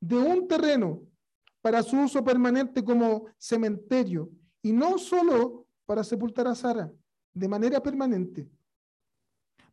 [0.00, 1.02] de un terreno
[1.60, 4.30] para su uso permanente como cementerio
[4.62, 6.92] y no solo para sepultar a Sara
[7.32, 8.50] de manera permanente.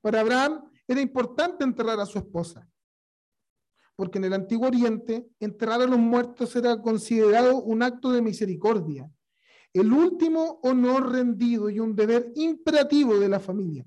[0.01, 2.67] Para Abraham era importante enterrar a su esposa
[3.95, 9.09] porque en el Antiguo Oriente enterrar a los muertos era considerado un acto de misericordia,
[9.75, 13.85] el último honor rendido y un deber imperativo de la familia.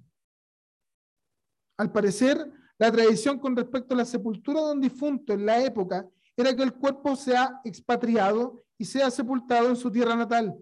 [1.78, 6.06] Al parecer, la tradición con respecto a la sepultura de un difunto en la época
[6.36, 10.54] era que el cuerpo sea expatriado y sea sepultado en su tierra natal.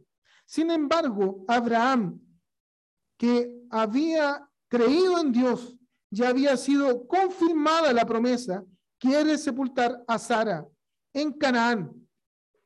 [0.46, 2.20] Sin embargo, Abraham,
[3.18, 5.76] que había creído en Dios,
[6.08, 8.64] ya había sido confirmada la promesa
[8.96, 10.68] quiere sepultar a Sara
[11.12, 12.08] en Canaán,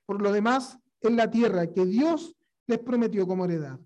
[0.04, 2.36] por lo demás en la tierra que Dios
[2.70, 3.78] les prometió como heredad.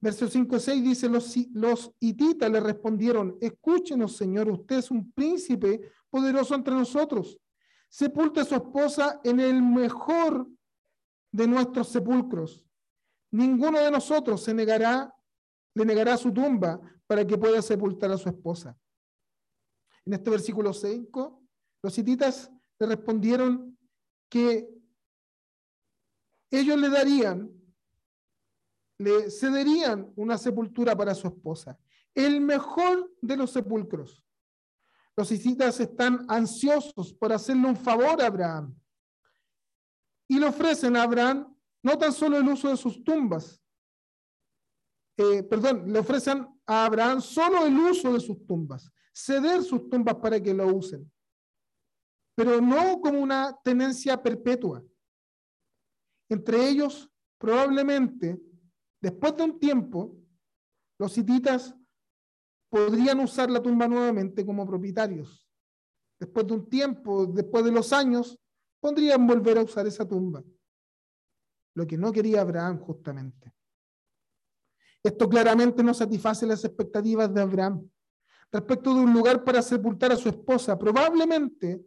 [0.00, 5.92] Verso 5 6 dice, los, los hititas le respondieron, escúchenos Señor, usted es un príncipe
[6.10, 7.38] poderoso entre nosotros.
[7.88, 10.48] Sepulte a su esposa en el mejor
[11.32, 12.64] de nuestros sepulcros.
[13.30, 15.14] Ninguno de nosotros se negará,
[15.74, 18.76] le negará su tumba para que pueda sepultar a su esposa.
[20.04, 21.42] En este versículo 5,
[21.82, 23.76] los hititas le respondieron
[24.28, 24.75] que
[26.50, 27.50] ellos le darían,
[28.98, 31.78] le cederían una sepultura para su esposa,
[32.14, 34.22] el mejor de los sepulcros.
[35.16, 38.74] Los hititas están ansiosos por hacerle un favor a Abraham
[40.28, 43.62] y le ofrecen a Abraham no tan solo el uso de sus tumbas,
[45.16, 50.16] eh, perdón, le ofrecen a Abraham solo el uso de sus tumbas, ceder sus tumbas
[50.16, 51.10] para que lo usen.
[52.34, 54.84] pero no como una tenencia perpetua.
[56.28, 58.40] Entre ellos, probablemente,
[59.00, 60.16] después de un tiempo,
[60.98, 61.74] los hititas
[62.68, 65.48] podrían usar la tumba nuevamente como propietarios.
[66.18, 68.38] Después de un tiempo, después de los años,
[68.80, 70.42] podrían volver a usar esa tumba.
[71.74, 73.52] Lo que no quería Abraham justamente.
[75.02, 77.88] Esto claramente no satisface las expectativas de Abraham.
[78.50, 81.84] Respecto de un lugar para sepultar a su esposa, probablemente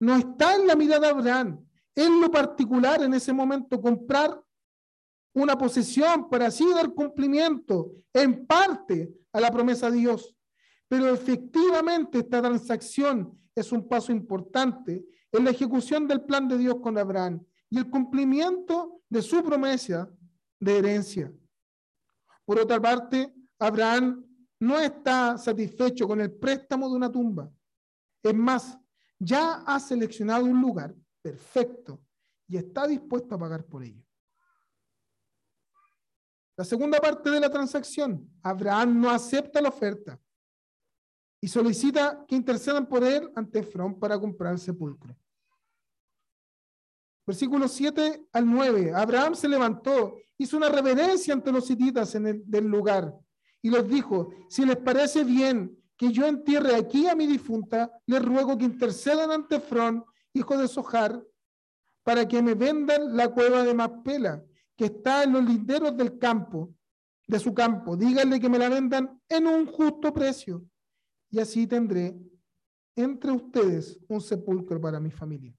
[0.00, 1.67] no está en la mirada de Abraham.
[1.98, 4.40] En lo particular, en ese momento, comprar
[5.34, 10.36] una posesión para así dar cumplimiento en parte a la promesa de Dios.
[10.86, 16.76] Pero efectivamente esta transacción es un paso importante en la ejecución del plan de Dios
[16.80, 20.08] con Abraham y el cumplimiento de su promesa
[20.60, 21.32] de herencia.
[22.44, 24.24] Por otra parte, Abraham
[24.60, 27.50] no está satisfecho con el préstamo de una tumba.
[28.22, 28.78] Es más,
[29.18, 30.94] ya ha seleccionado un lugar
[31.28, 32.00] perfecto
[32.48, 34.02] y está dispuesto a pagar por ello.
[36.56, 40.20] La segunda parte de la transacción, Abraham no acepta la oferta
[41.40, 45.16] y solicita que intercedan por él ante Efrón para comprar el sepulcro.
[47.26, 48.92] Versículos 7 al 9.
[48.94, 53.14] Abraham se levantó, hizo una reverencia ante los hititas en el del lugar
[53.60, 58.24] y les dijo, si les parece bien que yo entierre aquí a mi difunta, les
[58.24, 60.04] ruego que intercedan ante Efrón,
[60.38, 61.22] hijo de Sojar,
[62.02, 64.42] para que me vendan la cueva de Maspela,
[64.76, 66.74] que está en los linderos del campo,
[67.26, 67.96] de su campo.
[67.96, 70.64] Díganle que me la vendan en un justo precio,
[71.30, 72.18] y así tendré
[72.96, 75.54] entre ustedes un sepulcro para mi familia.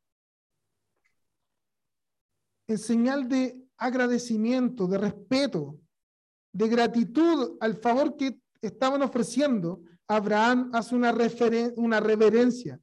[2.67, 5.79] En señal de agradecimiento, de respeto,
[6.51, 11.15] de gratitud al favor que estaban ofreciendo, Abraham hace una,
[11.75, 12.79] una reverencia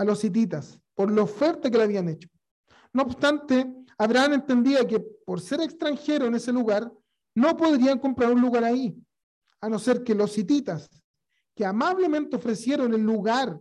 [0.00, 2.26] a los hititas por la oferta que le habían hecho.
[2.90, 6.90] No obstante, Abraham entendía que por ser extranjero en ese lugar,
[7.34, 8.96] no podrían comprar un lugar ahí,
[9.60, 10.88] a no ser que los hititas,
[11.54, 13.60] que amablemente ofrecieron el lugar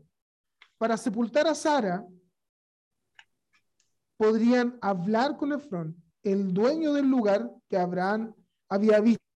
[0.77, 2.05] para sepultar a Sara,
[4.15, 8.33] podrían hablar con Efrón, el dueño del lugar que Abraham
[8.69, 9.28] había visto.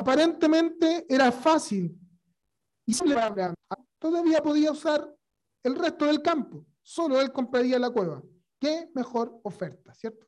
[0.00, 1.96] Aparentemente era fácil.
[2.86, 2.94] Y
[3.98, 5.14] todavía podía usar
[5.62, 6.66] el resto del campo.
[6.82, 8.22] Solo él compraría la cueva.
[8.58, 10.26] ¿Qué mejor oferta, cierto?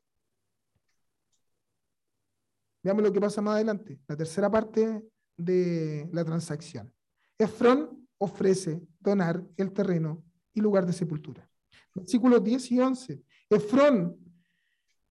[2.83, 3.99] Veamos lo que pasa más adelante.
[4.07, 5.03] La tercera parte
[5.35, 6.93] de la transacción.
[7.37, 11.49] Efrón ofrece donar el terreno y lugar de sepultura.
[11.93, 13.21] Versículos 10 y 11.
[13.49, 14.17] Efrón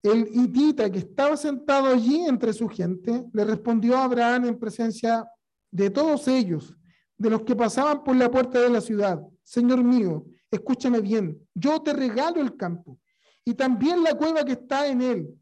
[0.03, 5.25] el hitita que estaba sentado allí entre su gente le respondió a Abraham en presencia
[5.71, 6.75] de todos ellos,
[7.17, 11.81] de los que pasaban por la puerta de la ciudad, Señor mío, escúchame bien, yo
[11.81, 12.99] te regalo el campo
[13.45, 15.39] y también la cueva que está en él.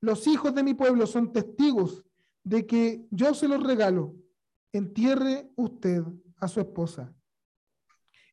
[0.00, 2.04] Los hijos de mi pueblo son testigos
[2.44, 4.14] de que yo se los regalo.
[4.72, 6.02] Entierre usted
[6.44, 7.12] a su esposa.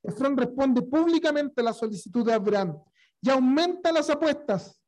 [0.04, 2.78] Efrón responde públicamente a la solicitud de Abraham
[3.22, 4.82] y aumenta las apuestas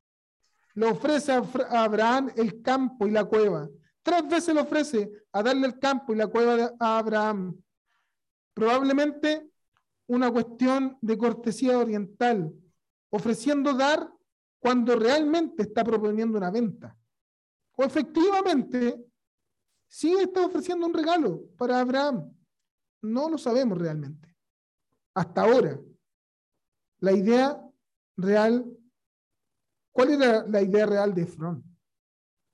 [0.75, 3.69] le ofrece a Abraham el campo y la cueva.
[4.01, 7.55] Tres veces le ofrece a darle el campo y la cueva a Abraham.
[8.53, 9.49] Probablemente
[10.07, 12.53] una cuestión de cortesía oriental,
[13.09, 14.11] ofreciendo dar
[14.59, 16.95] cuando realmente está proponiendo una venta.
[17.75, 19.05] O efectivamente,
[19.87, 22.31] sí está ofreciendo un regalo para Abraham.
[23.03, 24.35] No lo sabemos realmente.
[25.13, 25.79] Hasta ahora.
[26.99, 27.61] La idea
[28.17, 28.65] real
[29.93, 31.63] ¿Cuál era la idea real de Efrón?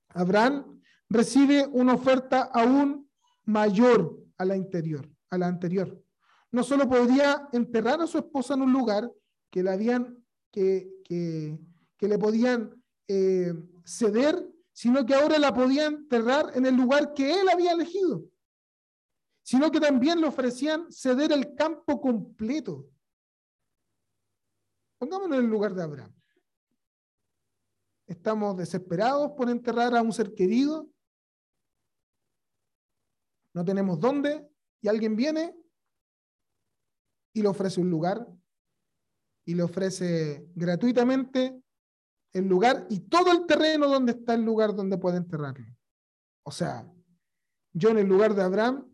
[0.10, 3.10] Abraham recibe una oferta aún
[3.46, 6.04] mayor a la anterior, a la anterior.
[6.52, 9.10] No solo podría enterrar a su esposa en un lugar
[9.50, 10.18] que le habían
[10.52, 11.58] que, que,
[12.08, 12.72] le podían
[13.08, 13.54] eh,
[13.86, 18.26] ceder, sino que ahora la podía enterrar en el lugar que él había elegido,
[19.50, 22.88] sino que también le ofrecían ceder el campo completo.
[25.00, 26.14] Pongámonos en el lugar de Abraham
[28.06, 30.88] estamos desesperados por enterrar a un ser querido,
[33.56, 34.48] no tenemos dónde,
[34.82, 35.56] y alguien viene
[37.34, 38.28] y le ofrece un lugar
[39.46, 41.60] y le ofrece gratuitamente
[42.34, 45.66] el lugar y todo el terreno donde está el lugar donde puede enterrarlo.
[46.44, 46.88] O sea,
[47.74, 48.90] yo en el lugar de Abraham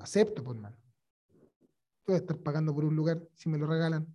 [0.00, 0.76] acepto, por mal.
[2.06, 4.06] Voy a estar pagando por un lugar si me lo regalan.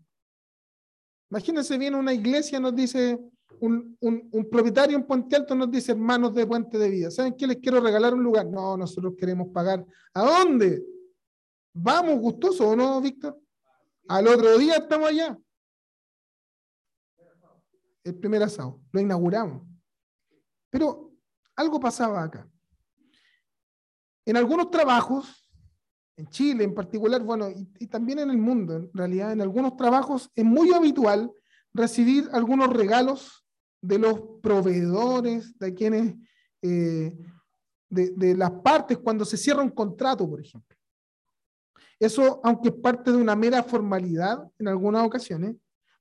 [1.30, 3.20] Imagínense bien, una iglesia nos dice,
[3.60, 7.48] un, un, propietario en Puente Alto nos dice, hermanos de Puente de Vida, ¿saben qué
[7.48, 8.46] les quiero regalar un lugar?
[8.46, 9.86] No, nosotros queremos pagar.
[10.14, 10.84] ¿A dónde?
[11.74, 13.40] Vamos, gustoso, ¿o no, Víctor?
[14.08, 15.38] Al otro día estamos allá.
[18.04, 19.64] El primer asado, lo inauguramos.
[20.70, 21.12] Pero
[21.56, 22.48] algo pasaba acá.
[24.26, 25.45] En algunos trabajos,
[26.18, 30.32] en Chile en particular, bueno, y, también en el mundo, en realidad, en algunos trabajos
[30.36, 31.32] es muy habitual
[31.74, 33.46] recibir algunos regalos
[33.82, 36.16] de los proveedores, de quienes,
[36.62, 37.16] eh,
[37.90, 40.76] de, de las partes cuando se cierra un contrato, por ejemplo.
[42.00, 45.56] Eso, aunque es parte de una mera formalidad en algunas ocasiones,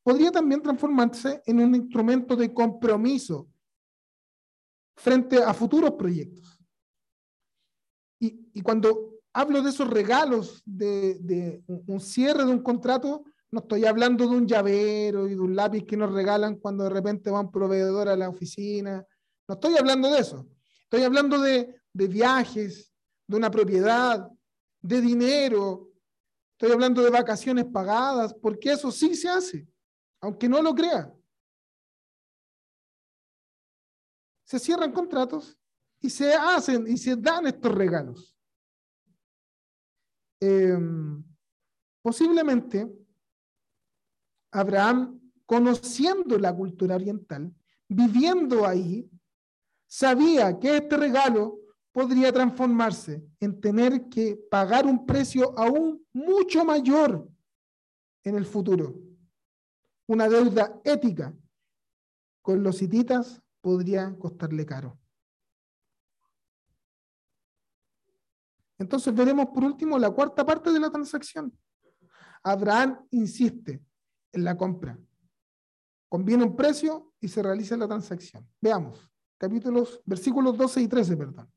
[0.05, 3.49] podría también transformarse en un instrumento de compromiso
[4.97, 6.59] frente a futuros proyectos.
[8.21, 14.29] Y, cuando hablo de esos regalos, de, un cierre de un contrato, no estoy hablando
[14.29, 17.51] de un llavero y de un lápiz que nos regalan cuando de repente va un
[17.51, 19.05] proveedor a la oficina.
[19.47, 20.49] No estoy hablando de eso.
[20.85, 22.93] Estoy hablando de, de viajes,
[23.27, 24.29] de una propiedad,
[24.81, 25.91] de dinero.
[26.53, 29.69] Estoy hablando de vacaciones pagadas, porque eso sí se hace,
[30.21, 31.13] aunque no lo crea.
[34.45, 35.57] Se cierran contratos
[36.01, 38.34] y se hacen y se dan estos regalos.
[40.47, 41.25] Em,
[42.03, 42.87] posiblemente
[44.53, 47.51] Abraham, conociendo la cultura oriental,
[47.89, 49.09] viviendo ahí,
[49.87, 51.61] sabía que este regalo
[51.93, 57.27] podría transformarse en tener que pagar un precio aún mucho mayor
[58.23, 59.01] en el futuro.
[60.07, 61.35] Una deuda ética
[62.43, 64.99] con los hititas podría costarle caro.
[68.79, 71.53] Entonces veremos por último la cuarta parte de la transacción.
[72.43, 73.83] Abraham insiste
[74.33, 74.99] en la compra.
[76.09, 78.47] Conviene un precio y se realiza la transacción.
[78.61, 81.51] Veamos, capítulos, versículos 12 y 13, perdón.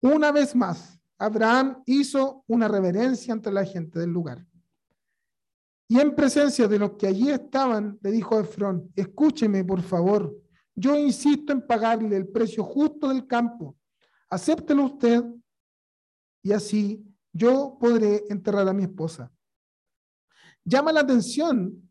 [0.00, 4.46] Una vez más, Abraham hizo una reverencia ante la gente del lugar.
[5.88, 10.36] Y en presencia de los que allí estaban, le dijo a Efrón, escúcheme por favor,
[10.74, 13.76] yo insisto en pagarle el precio justo del campo.
[14.28, 15.24] Acéptelo usted
[16.46, 19.32] y así yo podré enterrar a mi esposa.
[20.64, 21.90] Llama la atención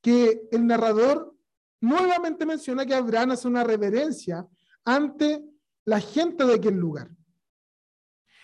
[0.00, 1.36] que el narrador
[1.82, 4.48] nuevamente menciona que Abraham hace una reverencia
[4.86, 5.44] ante
[5.84, 7.10] la gente de aquel lugar.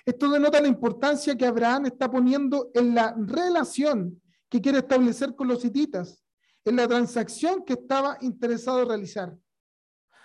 [0.04, 4.20] Esto denota la importancia que Abraham está poniendo en la relación
[4.50, 6.22] que quiere establecer con los hititas,
[6.66, 9.34] en la transacción que estaba interesado en realizar.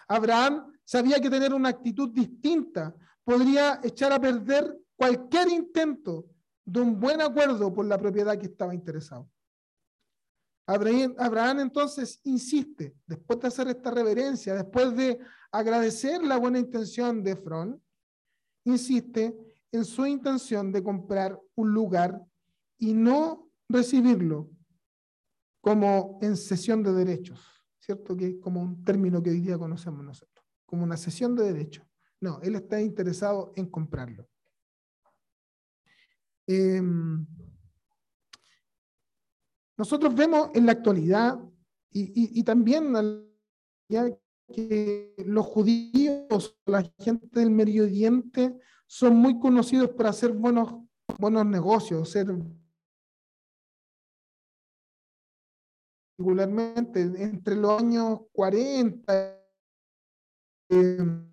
[0.09, 2.93] Abraham sabía que tener una actitud distinta
[3.23, 6.25] podría echar a perder cualquier intento
[6.65, 9.29] de un buen acuerdo por la propiedad que estaba interesado.
[10.67, 15.19] Abraham, entonces insiste, después de hacer esta reverencia, después de
[15.51, 17.79] agradecer la buena intención de Efron,
[18.63, 19.37] insiste
[19.71, 22.19] en su intención de comprar un lugar
[22.79, 24.49] y no recibirlo
[25.61, 27.39] como en cesión de derechos,
[27.79, 28.17] ¿cierto?
[28.17, 31.85] Que como un término que hoy día conocemos nosotros, como una cesión de derechos.
[32.21, 34.27] No, él está interesado en comprarlo.
[36.47, 37.25] Em,
[39.77, 41.39] nosotros vemos en la actualidad
[41.91, 42.93] y, también
[43.87, 50.73] que los judíos, la gente del Medio Oriente, son muy conocidos por hacer buenos,
[51.17, 52.27] buenos negocios, ser
[56.17, 59.41] particularmente entre los años 40
[60.69, 61.29] em,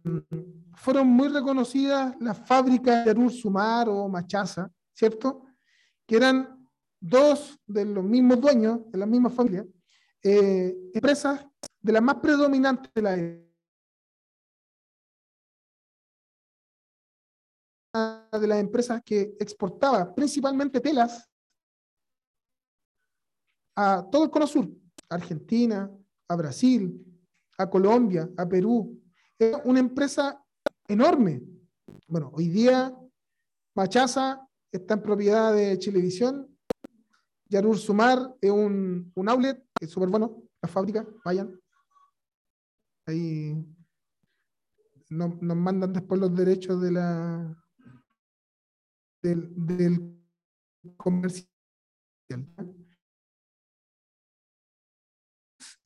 [0.74, 5.46] fueron muy reconocidas las fábricas de Arur Sumar o Machaza, ¿cierto?
[6.06, 6.68] Que eran
[7.00, 9.66] dos de los mismos dueños, de la misma familia,
[10.22, 11.44] eh, empresas
[11.80, 13.16] de las más predominantes de la
[17.94, 21.28] de las empresas que exportaba principalmente telas
[23.76, 24.66] a todo el cono sur,
[25.10, 25.90] Argentina,
[26.28, 27.04] a Brasil,
[27.58, 28.98] a Colombia, a Perú.
[29.38, 30.42] Era una empresa
[30.88, 31.42] enorme.
[32.06, 32.96] Bueno, hoy día
[33.74, 36.48] Machaza está en propiedad de Chilevisión.
[37.48, 41.60] Yarur Sumar es un, un outlet, es súper bueno, la fábrica, vayan.
[43.06, 43.54] Ahí
[45.10, 47.56] nos, mandan después los derechos de la
[49.22, 50.18] del, del
[50.96, 51.48] comercial.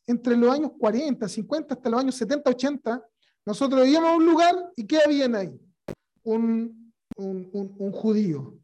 [0.06, 3.08] entre los años 40, 50 hasta los años 70, 80,
[3.44, 5.60] nosotros veíamos un lugar y ¿qué había ahí?
[6.22, 8.58] Un, un, judío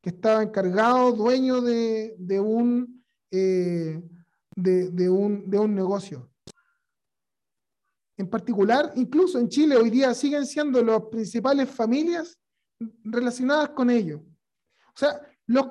[0.00, 4.02] que estaba encargado, dueño de, de un, eh,
[4.56, 6.30] de, un, de un negocio.
[8.16, 12.38] En particular, incluso en Chile hoy día siguen siendo las principales familias
[13.04, 14.20] relacionadas con ellos.
[14.20, 15.66] O sea, los,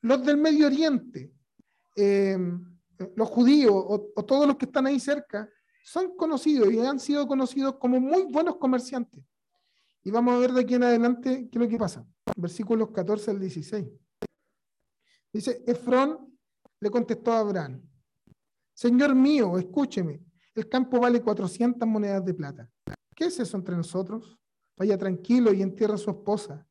[0.00, 1.32] los del Medio Oriente,
[1.96, 2.38] eh,
[3.16, 5.48] los judíos o, todos los que están ahí cerca,
[5.84, 9.20] son conocidos y han sido conocidos como muy buenos comerciantes.
[10.04, 12.06] Y vamos a ver de aquí en adelante qué es lo que pasa.
[12.36, 13.86] Versículos 14 al 16.
[15.32, 16.38] Dice, Efrón
[16.80, 17.80] le contestó a Abraham,
[18.74, 20.22] Señor mío, escúcheme,
[20.54, 22.68] el campo vale 400 monedas de plata.
[23.14, 24.38] ¿Qué es eso entre nosotros?
[24.76, 26.66] Vaya tranquilo y entierra a su esposa.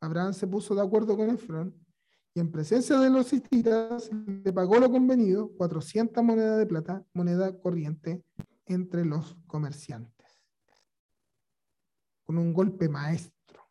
[0.00, 1.74] Abraham se puso de acuerdo con Efrón
[2.34, 4.10] y en presencia de los hititas
[4.44, 8.22] le pagó lo convenido, 400 monedas de plata, moneda corriente
[8.66, 10.15] entre los comerciantes.
[12.26, 13.62] Con un golpe maestro.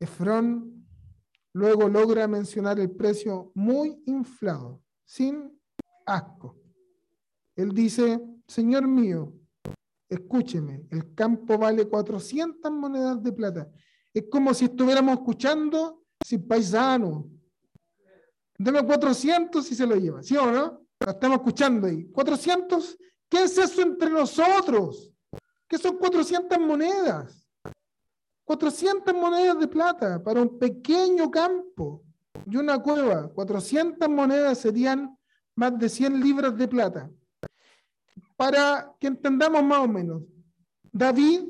[0.00, 0.86] Efrón
[1.52, 5.56] luego logra mencionar el precio muy inflado, sin
[6.04, 6.58] asco.
[7.54, 9.32] Él dice, Señor mío,
[10.08, 13.70] escúcheme, el campo vale 400 monedas de plata.
[14.12, 17.30] Es como si estuviéramos escuchando sin paisano,
[18.58, 20.86] Deme 400 y se lo lleva, ¿sí o no?
[21.00, 22.04] Lo estamos escuchando ahí.
[22.10, 22.96] 400,
[23.28, 25.12] ¿qué es eso entre nosotros?
[25.68, 27.48] ¿Qué son 400 monedas?
[28.44, 32.02] 400 monedas de plata para un pequeño campo
[32.46, 33.28] y una cueva.
[33.28, 35.18] 400 monedas serían
[35.54, 37.10] más de 100 libras de plata.
[38.36, 40.22] Para que entendamos más o menos,
[40.92, 41.48] David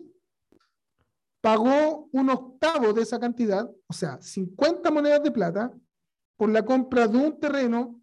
[1.41, 5.73] pagó un octavo de esa cantidad, o sea, 50 monedas de plata,
[6.37, 8.01] por la compra de un terreno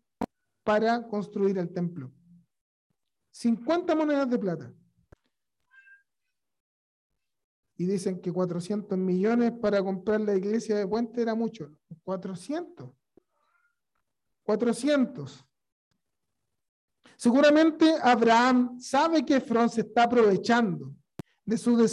[0.64, 2.12] para construir el templo.
[3.32, 4.74] 50 monedas de plata.
[7.82, 11.72] Y dicen que 400 millones para comprar la iglesia de Puente era mucho.
[12.04, 12.92] 400.
[14.44, 15.44] 400.
[17.18, 20.94] Seguramente Abraham sabe que Efrón se está aprovechando
[21.44, 21.88] de su, de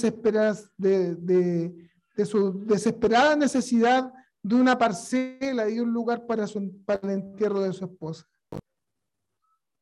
[2.26, 4.12] su desesperada necesidad
[4.42, 8.28] de una parcela y un lugar para, el entierro de su esposa.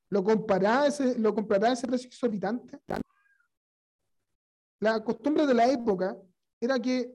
[0.09, 2.79] ¿Lo comprará ese, ¿Lo comprará ese precio exorbitante?
[4.81, 6.16] La costumbre de la época
[6.61, 7.12] era que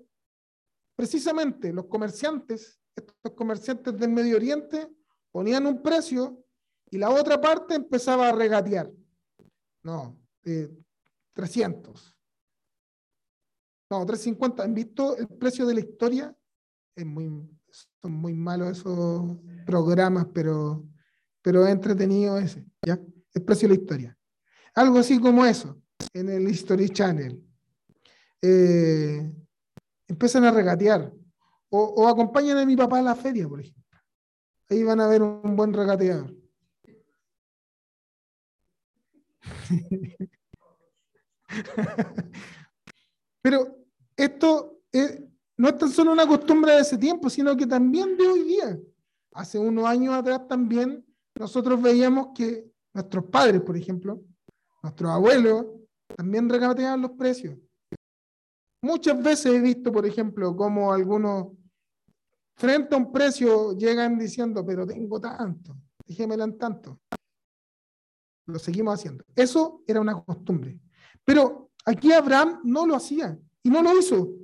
[0.96, 4.90] precisamente los comerciantes, estos comerciantes del Medio Oriente,
[5.32, 6.44] ponían un precio
[6.90, 8.92] y la otra parte empezaba a regatear.
[9.84, 10.20] No,
[11.34, 12.18] 300.
[13.90, 14.64] No, 350.
[14.64, 16.36] ¿Han visto el precio de la historia?
[16.96, 17.50] es muy,
[18.02, 20.86] son muy malos esos programas, pero,
[21.42, 23.00] pero entretenido ese, ¿ya?
[23.34, 24.18] El precio de la historia.
[24.76, 25.82] Algo así como eso,
[26.14, 27.42] en el History Channel.
[28.42, 29.32] Eh,
[30.08, 31.14] empiezan a regatear.
[31.70, 33.82] O, acompañan a mi papá a la feria, por ejemplo.
[34.70, 36.36] Ahí van a ver un buen regateador.
[43.42, 43.78] Pero
[44.18, 45.22] esto es,
[45.58, 48.78] no es tan solo una costumbre de ese tiempo, sino que también de hoy día.
[49.34, 54.22] Hace unos años atrás también nosotros veíamos que nuestros padres, por ejemplo,
[54.84, 55.66] nuestros abuelos,
[56.18, 57.58] también regateaban los precios.
[58.82, 61.48] Muchas veces he visto, por ejemplo, como algunos
[62.56, 65.76] frente a un precio llegan diciendo, pero tengo tanto,
[66.06, 67.00] déjemelo en tanto.
[68.48, 69.24] Lo seguimos haciendo.
[69.36, 70.80] Eso era una costumbre.
[71.24, 74.42] Pero aquí Abraham no lo hacía y no lo hizo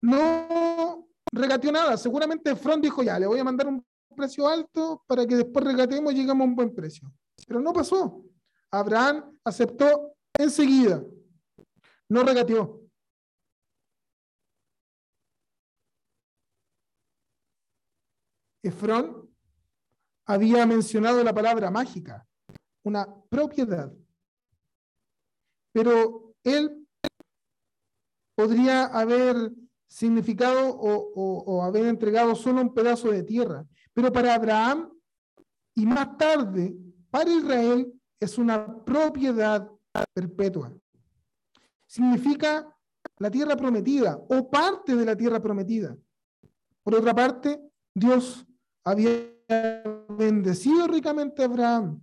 [0.00, 1.96] no regateó nada.
[1.96, 6.12] Seguramente Front dijo, ya, le voy a mandar un precio alto para que después regateemos
[6.12, 7.10] y llegamos a un buen precio.
[7.46, 8.24] Pero no pasó.
[8.70, 11.02] Abraham aceptó enseguida.
[12.10, 12.88] No regateó.
[18.62, 19.28] Efrón
[20.26, 22.26] había mencionado la palabra mágica,
[22.84, 23.92] una propiedad.
[25.72, 26.86] Pero él
[28.34, 29.52] podría haber
[29.88, 33.66] significado o, haber entregado solo un pedazo de tierra.
[33.92, 34.92] Pero para Abraham
[35.74, 36.76] y más tarde
[37.10, 39.70] para Israel es una propiedad
[40.14, 40.72] perpetua.
[41.88, 42.72] Significa
[43.18, 45.96] la tierra prometida o parte de la tierra prometida.
[46.82, 47.60] Por otra parte,
[47.94, 48.46] Dios
[48.84, 49.10] había
[50.10, 52.00] bendecido ricamente a Abraham.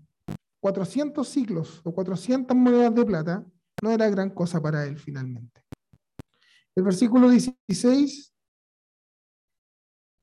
[0.60, 3.46] 400 ciclos o 400 monedas de plata
[3.84, 5.62] no era gran cosa para él finalmente.
[6.74, 8.34] El versículo 16,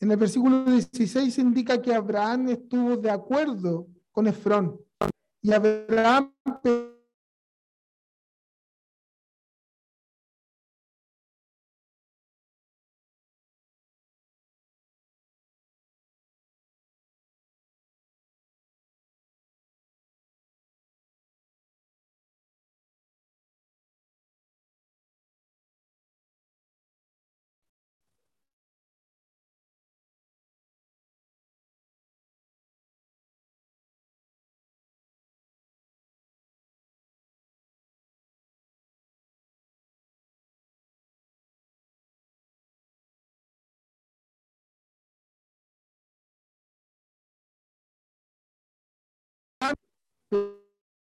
[0.01, 4.81] en el versículo 16 indica que Abraham estuvo de acuerdo con Efrón
[5.41, 6.35] y Abraham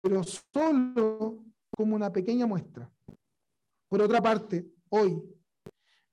[0.01, 1.43] pero solo
[1.75, 2.91] como una pequeña muestra.
[3.89, 5.23] Por otra parte, hoy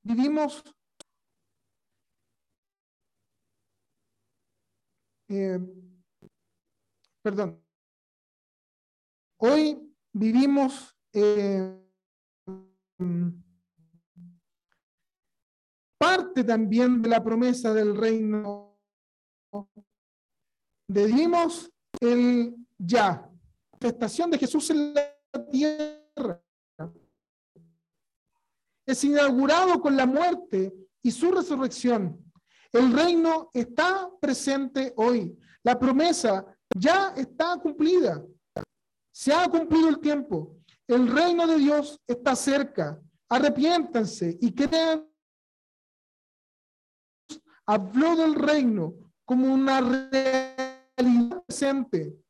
[0.03, 0.63] vivimos
[5.29, 5.59] eh,
[7.23, 7.65] perdón,
[9.39, 11.79] hoy vivimos eh,
[15.99, 18.79] parte también de la promesa del reino.
[20.89, 23.29] Vivimos el ya,
[23.73, 25.15] manifestación de Jesús en la
[25.51, 26.43] tierra.
[28.85, 30.73] Es inaugurado con la muerte
[31.03, 32.19] y su resurrección.
[32.73, 35.39] El reino está presente hoy.
[35.63, 36.45] La promesa
[36.77, 38.25] ya está cumplida.
[39.13, 40.57] Se ha cumplido el tiempo.
[40.89, 43.01] El reino de Dios está cerca.
[43.29, 45.09] Arrepiéntanse y crean.
[47.67, 52.22] Habló del reino como una realidad presente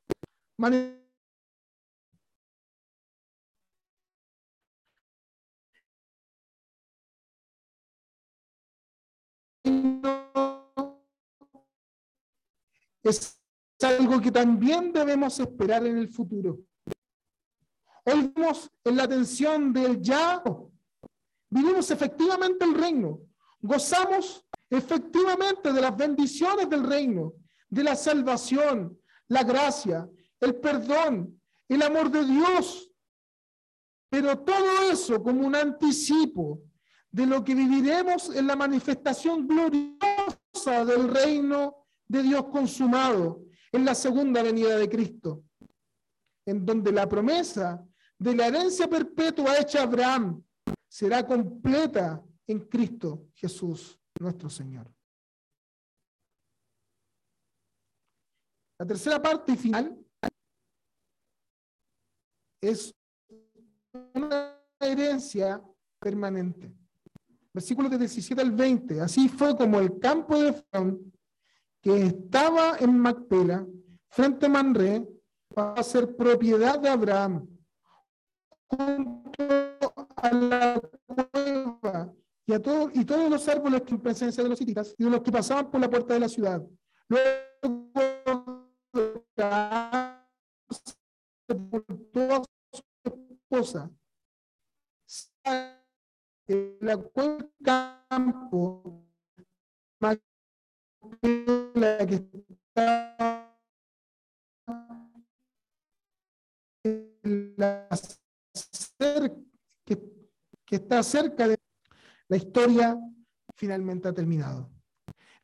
[13.02, 13.40] es
[13.82, 16.58] algo que también debemos esperar en el futuro.
[18.04, 18.32] Hoy
[18.84, 20.42] en la atención del ya,
[21.48, 23.20] vivimos efectivamente el reino,
[23.60, 27.34] gozamos efectivamente de las bendiciones del reino,
[27.68, 28.98] de la salvación,
[29.28, 30.08] la gracia,
[30.42, 32.90] el perdón, el amor de Dios.
[34.10, 36.60] Pero todo eso como un anticipo
[37.10, 43.94] de lo que viviremos en la manifestación gloriosa del reino de Dios consumado en la
[43.94, 45.44] segunda venida de Cristo,
[46.44, 47.82] en donde la promesa
[48.18, 50.42] de la herencia perpetua hecha a Abraham
[50.88, 54.92] será completa en Cristo Jesús, nuestro Señor.
[58.78, 60.01] La tercera parte y final
[62.62, 62.94] es
[64.14, 65.62] una herencia
[65.98, 66.74] permanente.
[67.52, 69.00] Versículos de 17 al 20.
[69.02, 71.12] Así fue como el campo de Efraín
[71.82, 73.66] que estaba en Macpela,
[74.08, 75.06] frente a Manré,
[75.58, 77.48] va a ser propiedad de Abraham,
[78.68, 82.14] junto a la cueva
[82.46, 85.10] y, a todo, y todos los árboles que en presencia de los hititas y de
[85.10, 86.62] los que pasaban por la puerta de la ciudad.
[87.08, 88.62] Luego
[91.48, 92.44] sepultó a
[93.52, 93.90] esposa.
[109.84, 111.58] Que, está cerca de
[112.28, 112.98] la historia
[113.54, 114.70] finalmente ha terminado.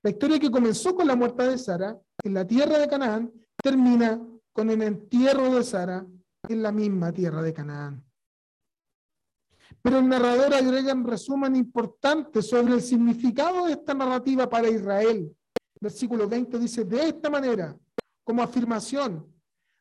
[0.02, 3.30] La historia que comenzó con la muerte de Sara en la tierra de Canaán
[3.62, 4.18] termina
[4.54, 6.06] con el entierro de Sara
[6.48, 8.04] en la misma tierra de Canaán.
[9.82, 15.34] Pero el narrador agrega un resumen importante sobre el significado de esta narrativa para Israel
[15.80, 17.76] versículo 20 dice, de esta manera,
[18.24, 19.26] como afirmación,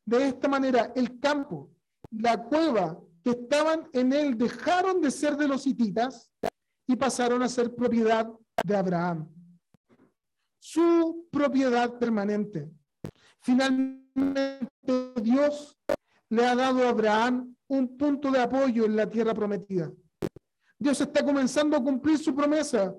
[0.06, 1.72] de esta manera el campo,
[2.12, 6.32] la cueva que estaban en él dejaron de ser de los hititas
[6.88, 8.30] y pasaron a ser propiedad
[8.64, 9.28] de Abraham.
[10.60, 12.70] Su propiedad permanente.
[13.42, 14.60] Finalmente
[15.22, 15.78] Dios
[16.30, 19.92] le ha dado a Abraham un punto de apoyo en la tierra prometida.
[20.80, 22.94] Dios está comenzando a cumplir su promesa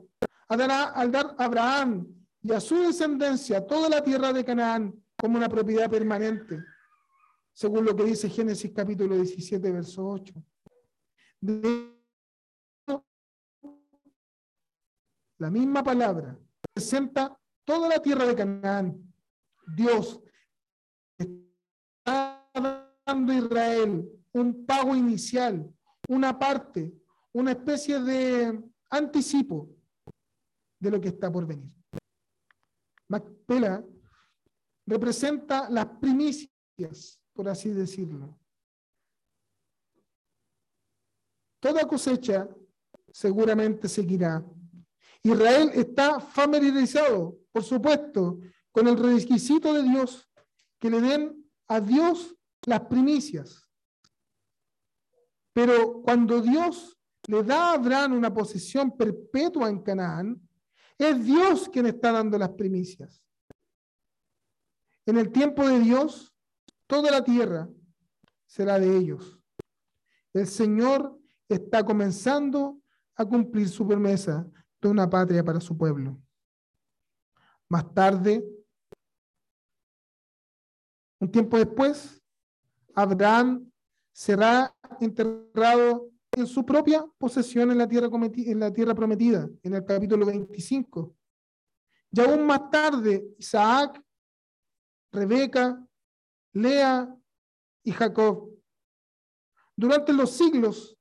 [0.49, 2.07] al dar a Abraham
[2.43, 6.59] y a su descendencia toda la tierra de Canaán como una propiedad permanente,
[7.53, 10.35] según lo que dice Génesis capítulo 17, verso 8.
[15.39, 16.37] la misma palabra
[16.73, 19.15] presenta toda la tierra de Canaán.
[19.77, 20.21] Dios
[21.17, 25.69] está Israel un pago inicial,
[26.09, 26.93] una parte,
[27.33, 29.69] una especie de anticipo
[30.79, 31.75] de lo que está por venir.
[33.09, 33.85] Macpela
[34.87, 38.39] representa las primicias por así decirlo.
[41.61, 42.49] Toda cosecha
[43.13, 44.45] seguramente seguirá.
[45.23, 48.39] Israel está familiarizado, por supuesto,
[48.71, 50.31] con el requisito de Dios
[50.79, 53.69] que le den a Dios las primicias.
[55.53, 56.97] Pero cuando Dios
[57.27, 60.49] le da a Abraham una posesión perpetua en Canaán,
[60.97, 63.23] es Dios quien está dando las primicias.
[65.07, 66.35] En el tiempo de Dios,
[66.87, 67.69] toda la tierra
[68.47, 69.39] será de ellos.
[70.33, 72.81] El Señor está comenzando
[73.15, 74.47] a cumplir su promesa
[74.81, 76.21] de una patria para su pueblo.
[77.69, 78.45] Más tarde,
[81.21, 82.18] un tiempo después,
[83.03, 83.71] Abraham
[84.13, 89.85] será enterrado en su propia posesión en la tierra, en la tierra prometida, en el
[89.85, 91.15] capítulo 25.
[92.11, 94.03] Y aún más tarde, Isaac,
[95.13, 95.81] Rebeca,
[96.53, 97.15] Lea
[97.85, 98.51] y Jacob.
[99.77, 100.97] Durante los siglos,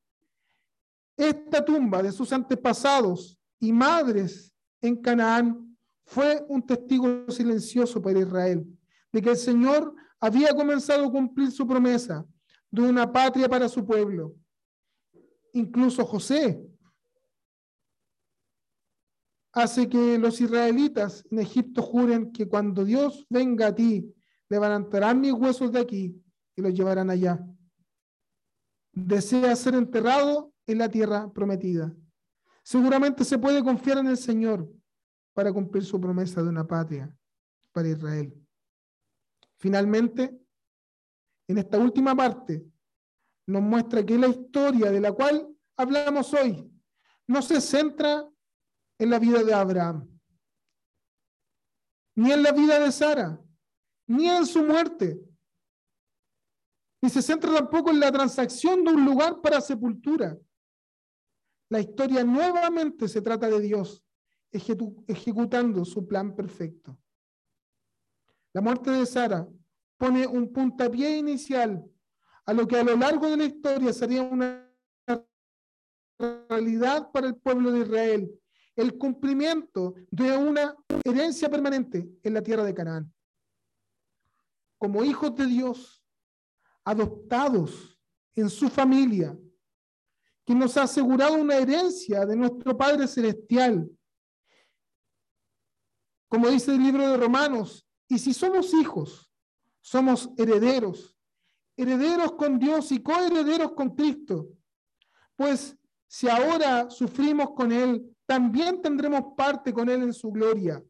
[1.15, 5.75] esta tumba de sus antepasados y madres en Canaán
[6.05, 8.67] fue un testigo silencioso para Israel
[9.11, 12.26] de que el Señor había comenzado a cumplir su promesa
[12.72, 14.36] de una patria para su pueblo.
[15.53, 16.63] Incluso José
[19.53, 24.13] hace que los israelitas en Egipto juren que cuando Dios venga a ti,
[24.49, 26.24] levantarán mis huesos de aquí
[26.55, 27.43] y los llevarán allá.
[28.93, 31.95] Desea ser enterrado en la tierra prometida.
[32.63, 34.70] Seguramente se puede confiar en el Señor
[35.34, 37.15] para cumplir su promesa de una patria
[37.72, 38.46] para Israel.
[39.60, 40.39] Finalmente,
[41.47, 42.66] en esta última parte,
[43.47, 45.47] nos muestra que la historia de la cual
[45.78, 46.70] hablamos hoy
[47.28, 48.30] no se centra
[48.99, 50.20] en la vida de Abraham,
[52.16, 53.41] ni en la vida de Sara,
[54.08, 55.20] ni en su muerte,
[57.01, 60.38] ni se centra tampoco en la transacción de un lugar para sepultura.
[61.70, 64.03] La historia nuevamente se trata de Dios
[64.51, 66.97] ejecutando su plan perfecto.
[68.53, 69.47] La muerte de Sara
[69.97, 71.83] pone un puntapié inicial
[72.45, 74.67] a lo que a lo largo de la historia sería una
[76.49, 78.41] realidad para el pueblo de Israel,
[78.75, 83.13] el cumplimiento de una herencia permanente en la tierra de Canaán.
[84.77, 86.03] Como hijos de Dios,
[86.83, 87.99] adoptados
[88.35, 89.37] en su familia,
[90.45, 93.89] que nos ha asegurado una herencia de nuestro Padre Celestial.
[96.29, 99.32] Como dice el libro de Romanos, y si somos hijos,
[99.82, 101.16] somos herederos,
[101.76, 104.49] herederos con Dios y coherederos con Cristo.
[105.36, 105.78] Pues
[106.08, 110.84] si ahora sufrimos con Él, también tendremos parte con Él en su gloria.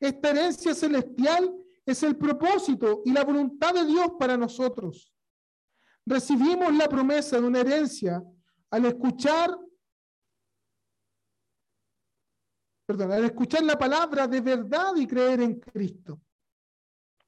[0.00, 1.54] Esta herencia celestial
[1.86, 5.12] es el propósito y la voluntad de Dios para nosotros.
[6.06, 8.22] Recibimos la promesa de una herencia
[8.70, 9.56] al escuchar,
[12.86, 16.20] perdón, al escuchar la palabra de verdad y creer en Cristo.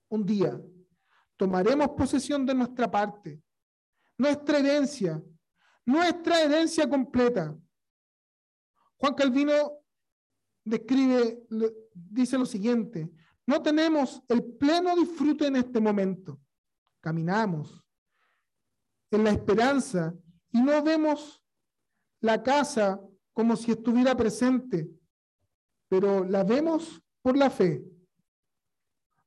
[0.08, 0.60] Un día
[1.36, 3.42] tomaremos posesión de nuestra parte,
[4.18, 5.22] nuestra herencia,
[5.84, 7.56] nuestra herencia completa.
[8.98, 9.72] Juan Calvino
[10.64, 11.42] describe,
[11.92, 13.10] dice lo siguiente,
[13.46, 16.40] no tenemos el pleno disfrute en este momento.
[17.00, 17.84] Caminamos
[19.10, 20.14] en la esperanza
[20.50, 21.42] y no vemos
[22.20, 23.00] la casa
[23.32, 24.90] como si estuviera presente,
[25.88, 27.84] pero la vemos por la fe.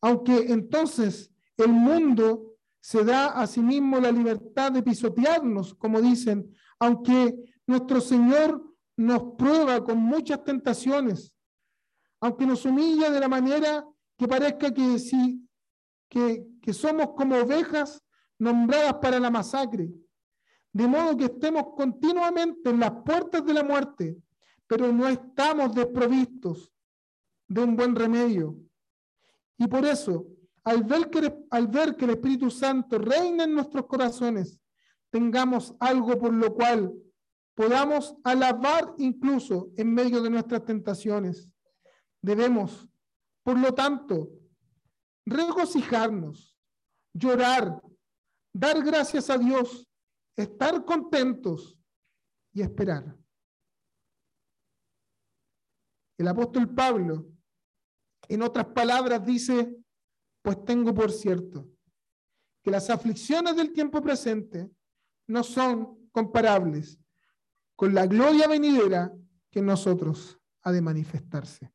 [0.01, 6.55] Aunque entonces el mundo se da a sí mismo la libertad de pisotearnos, como dicen,
[6.79, 7.35] aunque
[7.67, 8.63] nuestro Señor
[8.95, 11.33] nos prueba con muchas tentaciones,
[12.21, 13.85] aunque nos humilla de la manera
[14.17, 15.47] que parezca que, si,
[16.09, 18.01] que, que somos como ovejas
[18.37, 19.89] nombradas para la masacre,
[20.71, 24.17] de modo que estemos continuamente en las puertas de la muerte,
[24.69, 26.71] pero no estamos desprovistos
[27.47, 28.55] de un buen remedio.
[29.57, 30.27] Y por eso
[30.63, 34.59] al ver, que, al ver que el Espíritu Santo reina en nuestros corazones,
[35.09, 36.93] tengamos algo por lo cual
[37.55, 41.49] podamos alabar incluso en medio de nuestras tentaciones.
[42.21, 42.87] Debemos,
[43.41, 44.29] por lo tanto,
[45.25, 46.55] regocijarnos,
[47.11, 47.81] llorar,
[48.53, 49.87] dar gracias a Dios,
[50.35, 51.79] estar contentos
[52.53, 53.18] y esperar.
[56.19, 57.31] El apóstol Pablo,
[58.27, 59.73] en otras palabras, dice,
[60.41, 61.65] pues tengo por cierto
[62.61, 64.69] que las aflicciones del tiempo presente
[65.27, 66.99] no son comparables
[67.77, 69.13] con la gloria venidera
[69.49, 71.73] que en nosotros ha de manifestarse.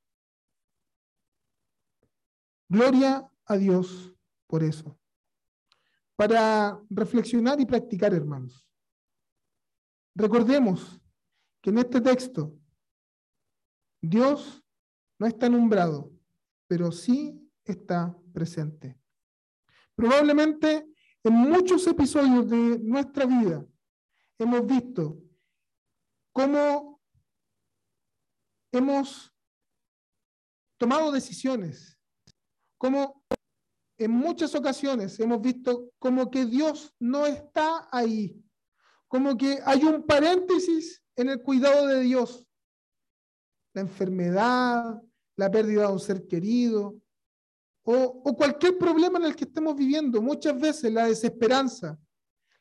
[2.69, 4.13] Gloria a Dios
[4.47, 4.99] por eso.
[6.17, 8.69] para reflexionar y practicar, hermanos.
[10.15, 11.01] Recordemos
[11.61, 12.57] que en este texto
[14.07, 14.63] Dios
[15.19, 16.13] no está nombrado,
[16.67, 18.99] pero sí está presente.
[19.95, 20.87] Probablemente
[21.23, 23.65] en muchos episodios de nuestra vida
[24.39, 25.19] hemos visto
[26.33, 27.01] cómo
[28.73, 29.33] hemos
[30.77, 31.99] tomado decisiones,
[32.77, 33.25] cómo
[33.97, 38.45] en muchas ocasiones hemos visto como que Dios no está ahí,
[39.09, 42.47] como que hay un paréntesis en el cuidado de Dios.
[43.75, 45.03] La enfermedad,
[45.37, 46.97] la pérdida de un ser querido,
[47.85, 50.23] o, cualquier problema en el que estemos viviendo.
[50.23, 51.99] Muchas veces la desesperanza,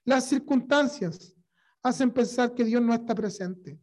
[0.03, 1.34] las circunstancias
[1.82, 3.80] hacen pensar que Dios no está presente.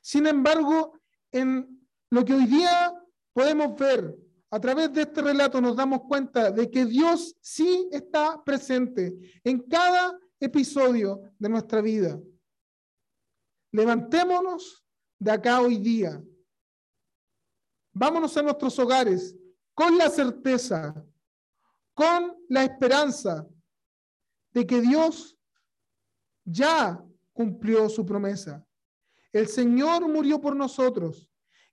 [0.00, 0.98] Sin embargo,
[1.32, 2.94] en lo que hoy día
[3.32, 4.16] podemos ver
[4.50, 9.14] a través de este relato, nos damos cuenta de que Dios sí está presente
[9.44, 12.18] en cada episodio de nuestra vida.
[13.72, 14.84] Levantémonos
[15.18, 16.22] de acá hoy día.
[17.92, 19.36] Vámonos a nuestros hogares
[19.74, 20.94] con la certeza,
[21.94, 23.46] con la esperanza
[24.52, 25.36] de que Dios
[26.44, 28.64] ya cumplió su promesa.
[29.32, 31.30] El Señor murió por nosotros.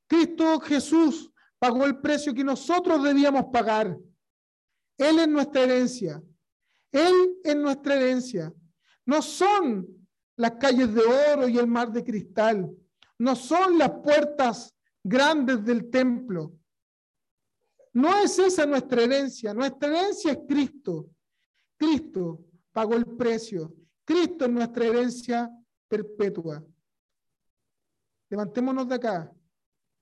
[0.07, 3.97] Cristo Jesús pagó el precio que nosotros debíamos pagar.
[4.97, 6.21] Él es nuestra herencia.
[6.91, 8.53] Él es nuestra herencia.
[9.05, 9.87] No son
[10.35, 12.69] las calles de oro y el mar de cristal.
[13.17, 14.74] No son las puertas
[15.05, 16.57] grandes del templo.
[17.93, 19.53] No es esa nuestra herencia.
[19.53, 21.11] Nuestra herencia es Cristo.
[21.77, 23.71] Cristo pagó el precio.
[24.03, 25.49] Cristo es nuestra herencia
[25.87, 26.65] perpetua.
[28.29, 29.31] Levantémonos de acá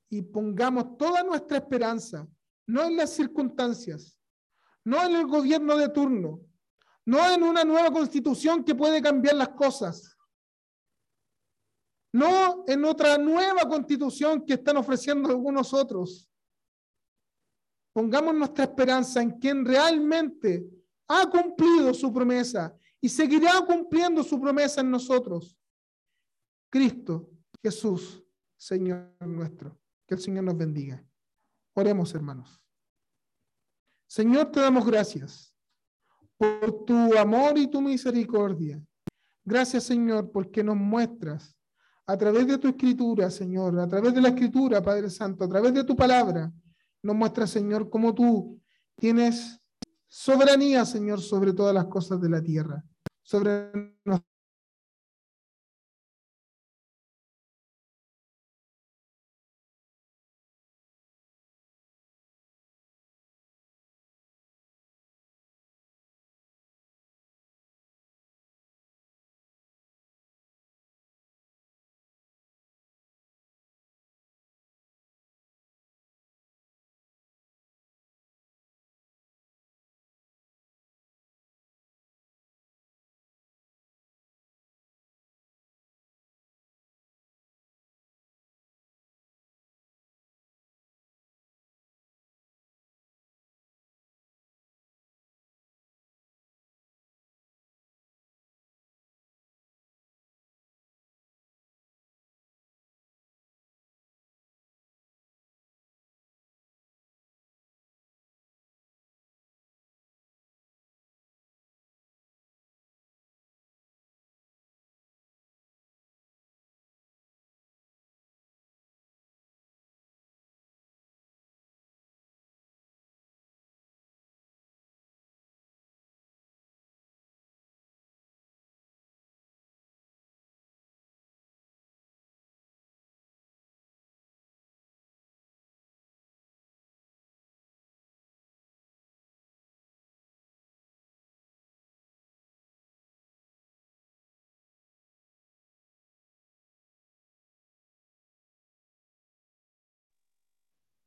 [0.09, 2.25] y pongamos toda nuestra esperanza,
[2.65, 4.17] no en las circunstancias,
[4.85, 6.39] no en el gobierno de turno,
[7.05, 10.12] no en una nueva constitución que puede cambiar las cosas,
[12.13, 16.29] no en otra nueva constitución que están ofreciendo algunos otros.
[17.91, 20.65] Pongamos nuestra esperanza en quien realmente
[21.07, 25.57] ha cumplido su promesa y seguirá cumpliendo su promesa en nosotros.
[26.69, 27.29] Cristo
[27.61, 28.23] Jesús,
[28.57, 29.79] Señor nuestro.
[30.07, 31.03] Que el Señor nos bendiga.
[31.75, 32.61] Oremos, hermanos.
[34.07, 35.55] Señor, te damos gracias
[36.37, 38.83] por tu amor y tu misericordia.
[39.43, 41.57] Gracias, Señor, porque nos muestras
[42.05, 45.73] a través de tu escritura, Señor, a través de la escritura, Padre Santo, a través
[45.73, 46.51] de tu palabra,
[47.01, 48.59] nos muestras, Señor, cómo tú
[48.95, 49.59] tienes
[50.07, 52.83] soberanía, Señor, sobre todas las cosas de la tierra,
[53.21, 53.71] sobre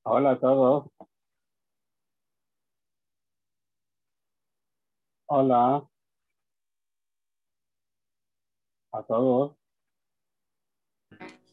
[0.09, 0.85] Hola a todos.
[5.27, 5.83] Hola
[8.93, 9.57] a todos.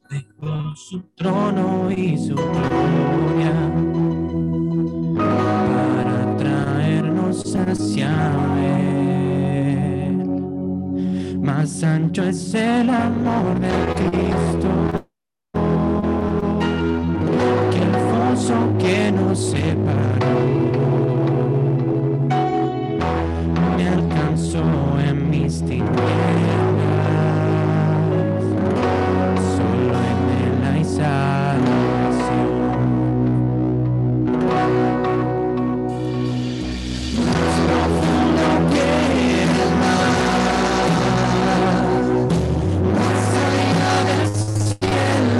[0.07, 3.53] Dejó su trono y su gloria
[5.17, 8.11] para traernos hacia
[10.05, 10.27] él.
[11.41, 15.02] Más ancho es el amor de
[19.35, 20.12] você parar.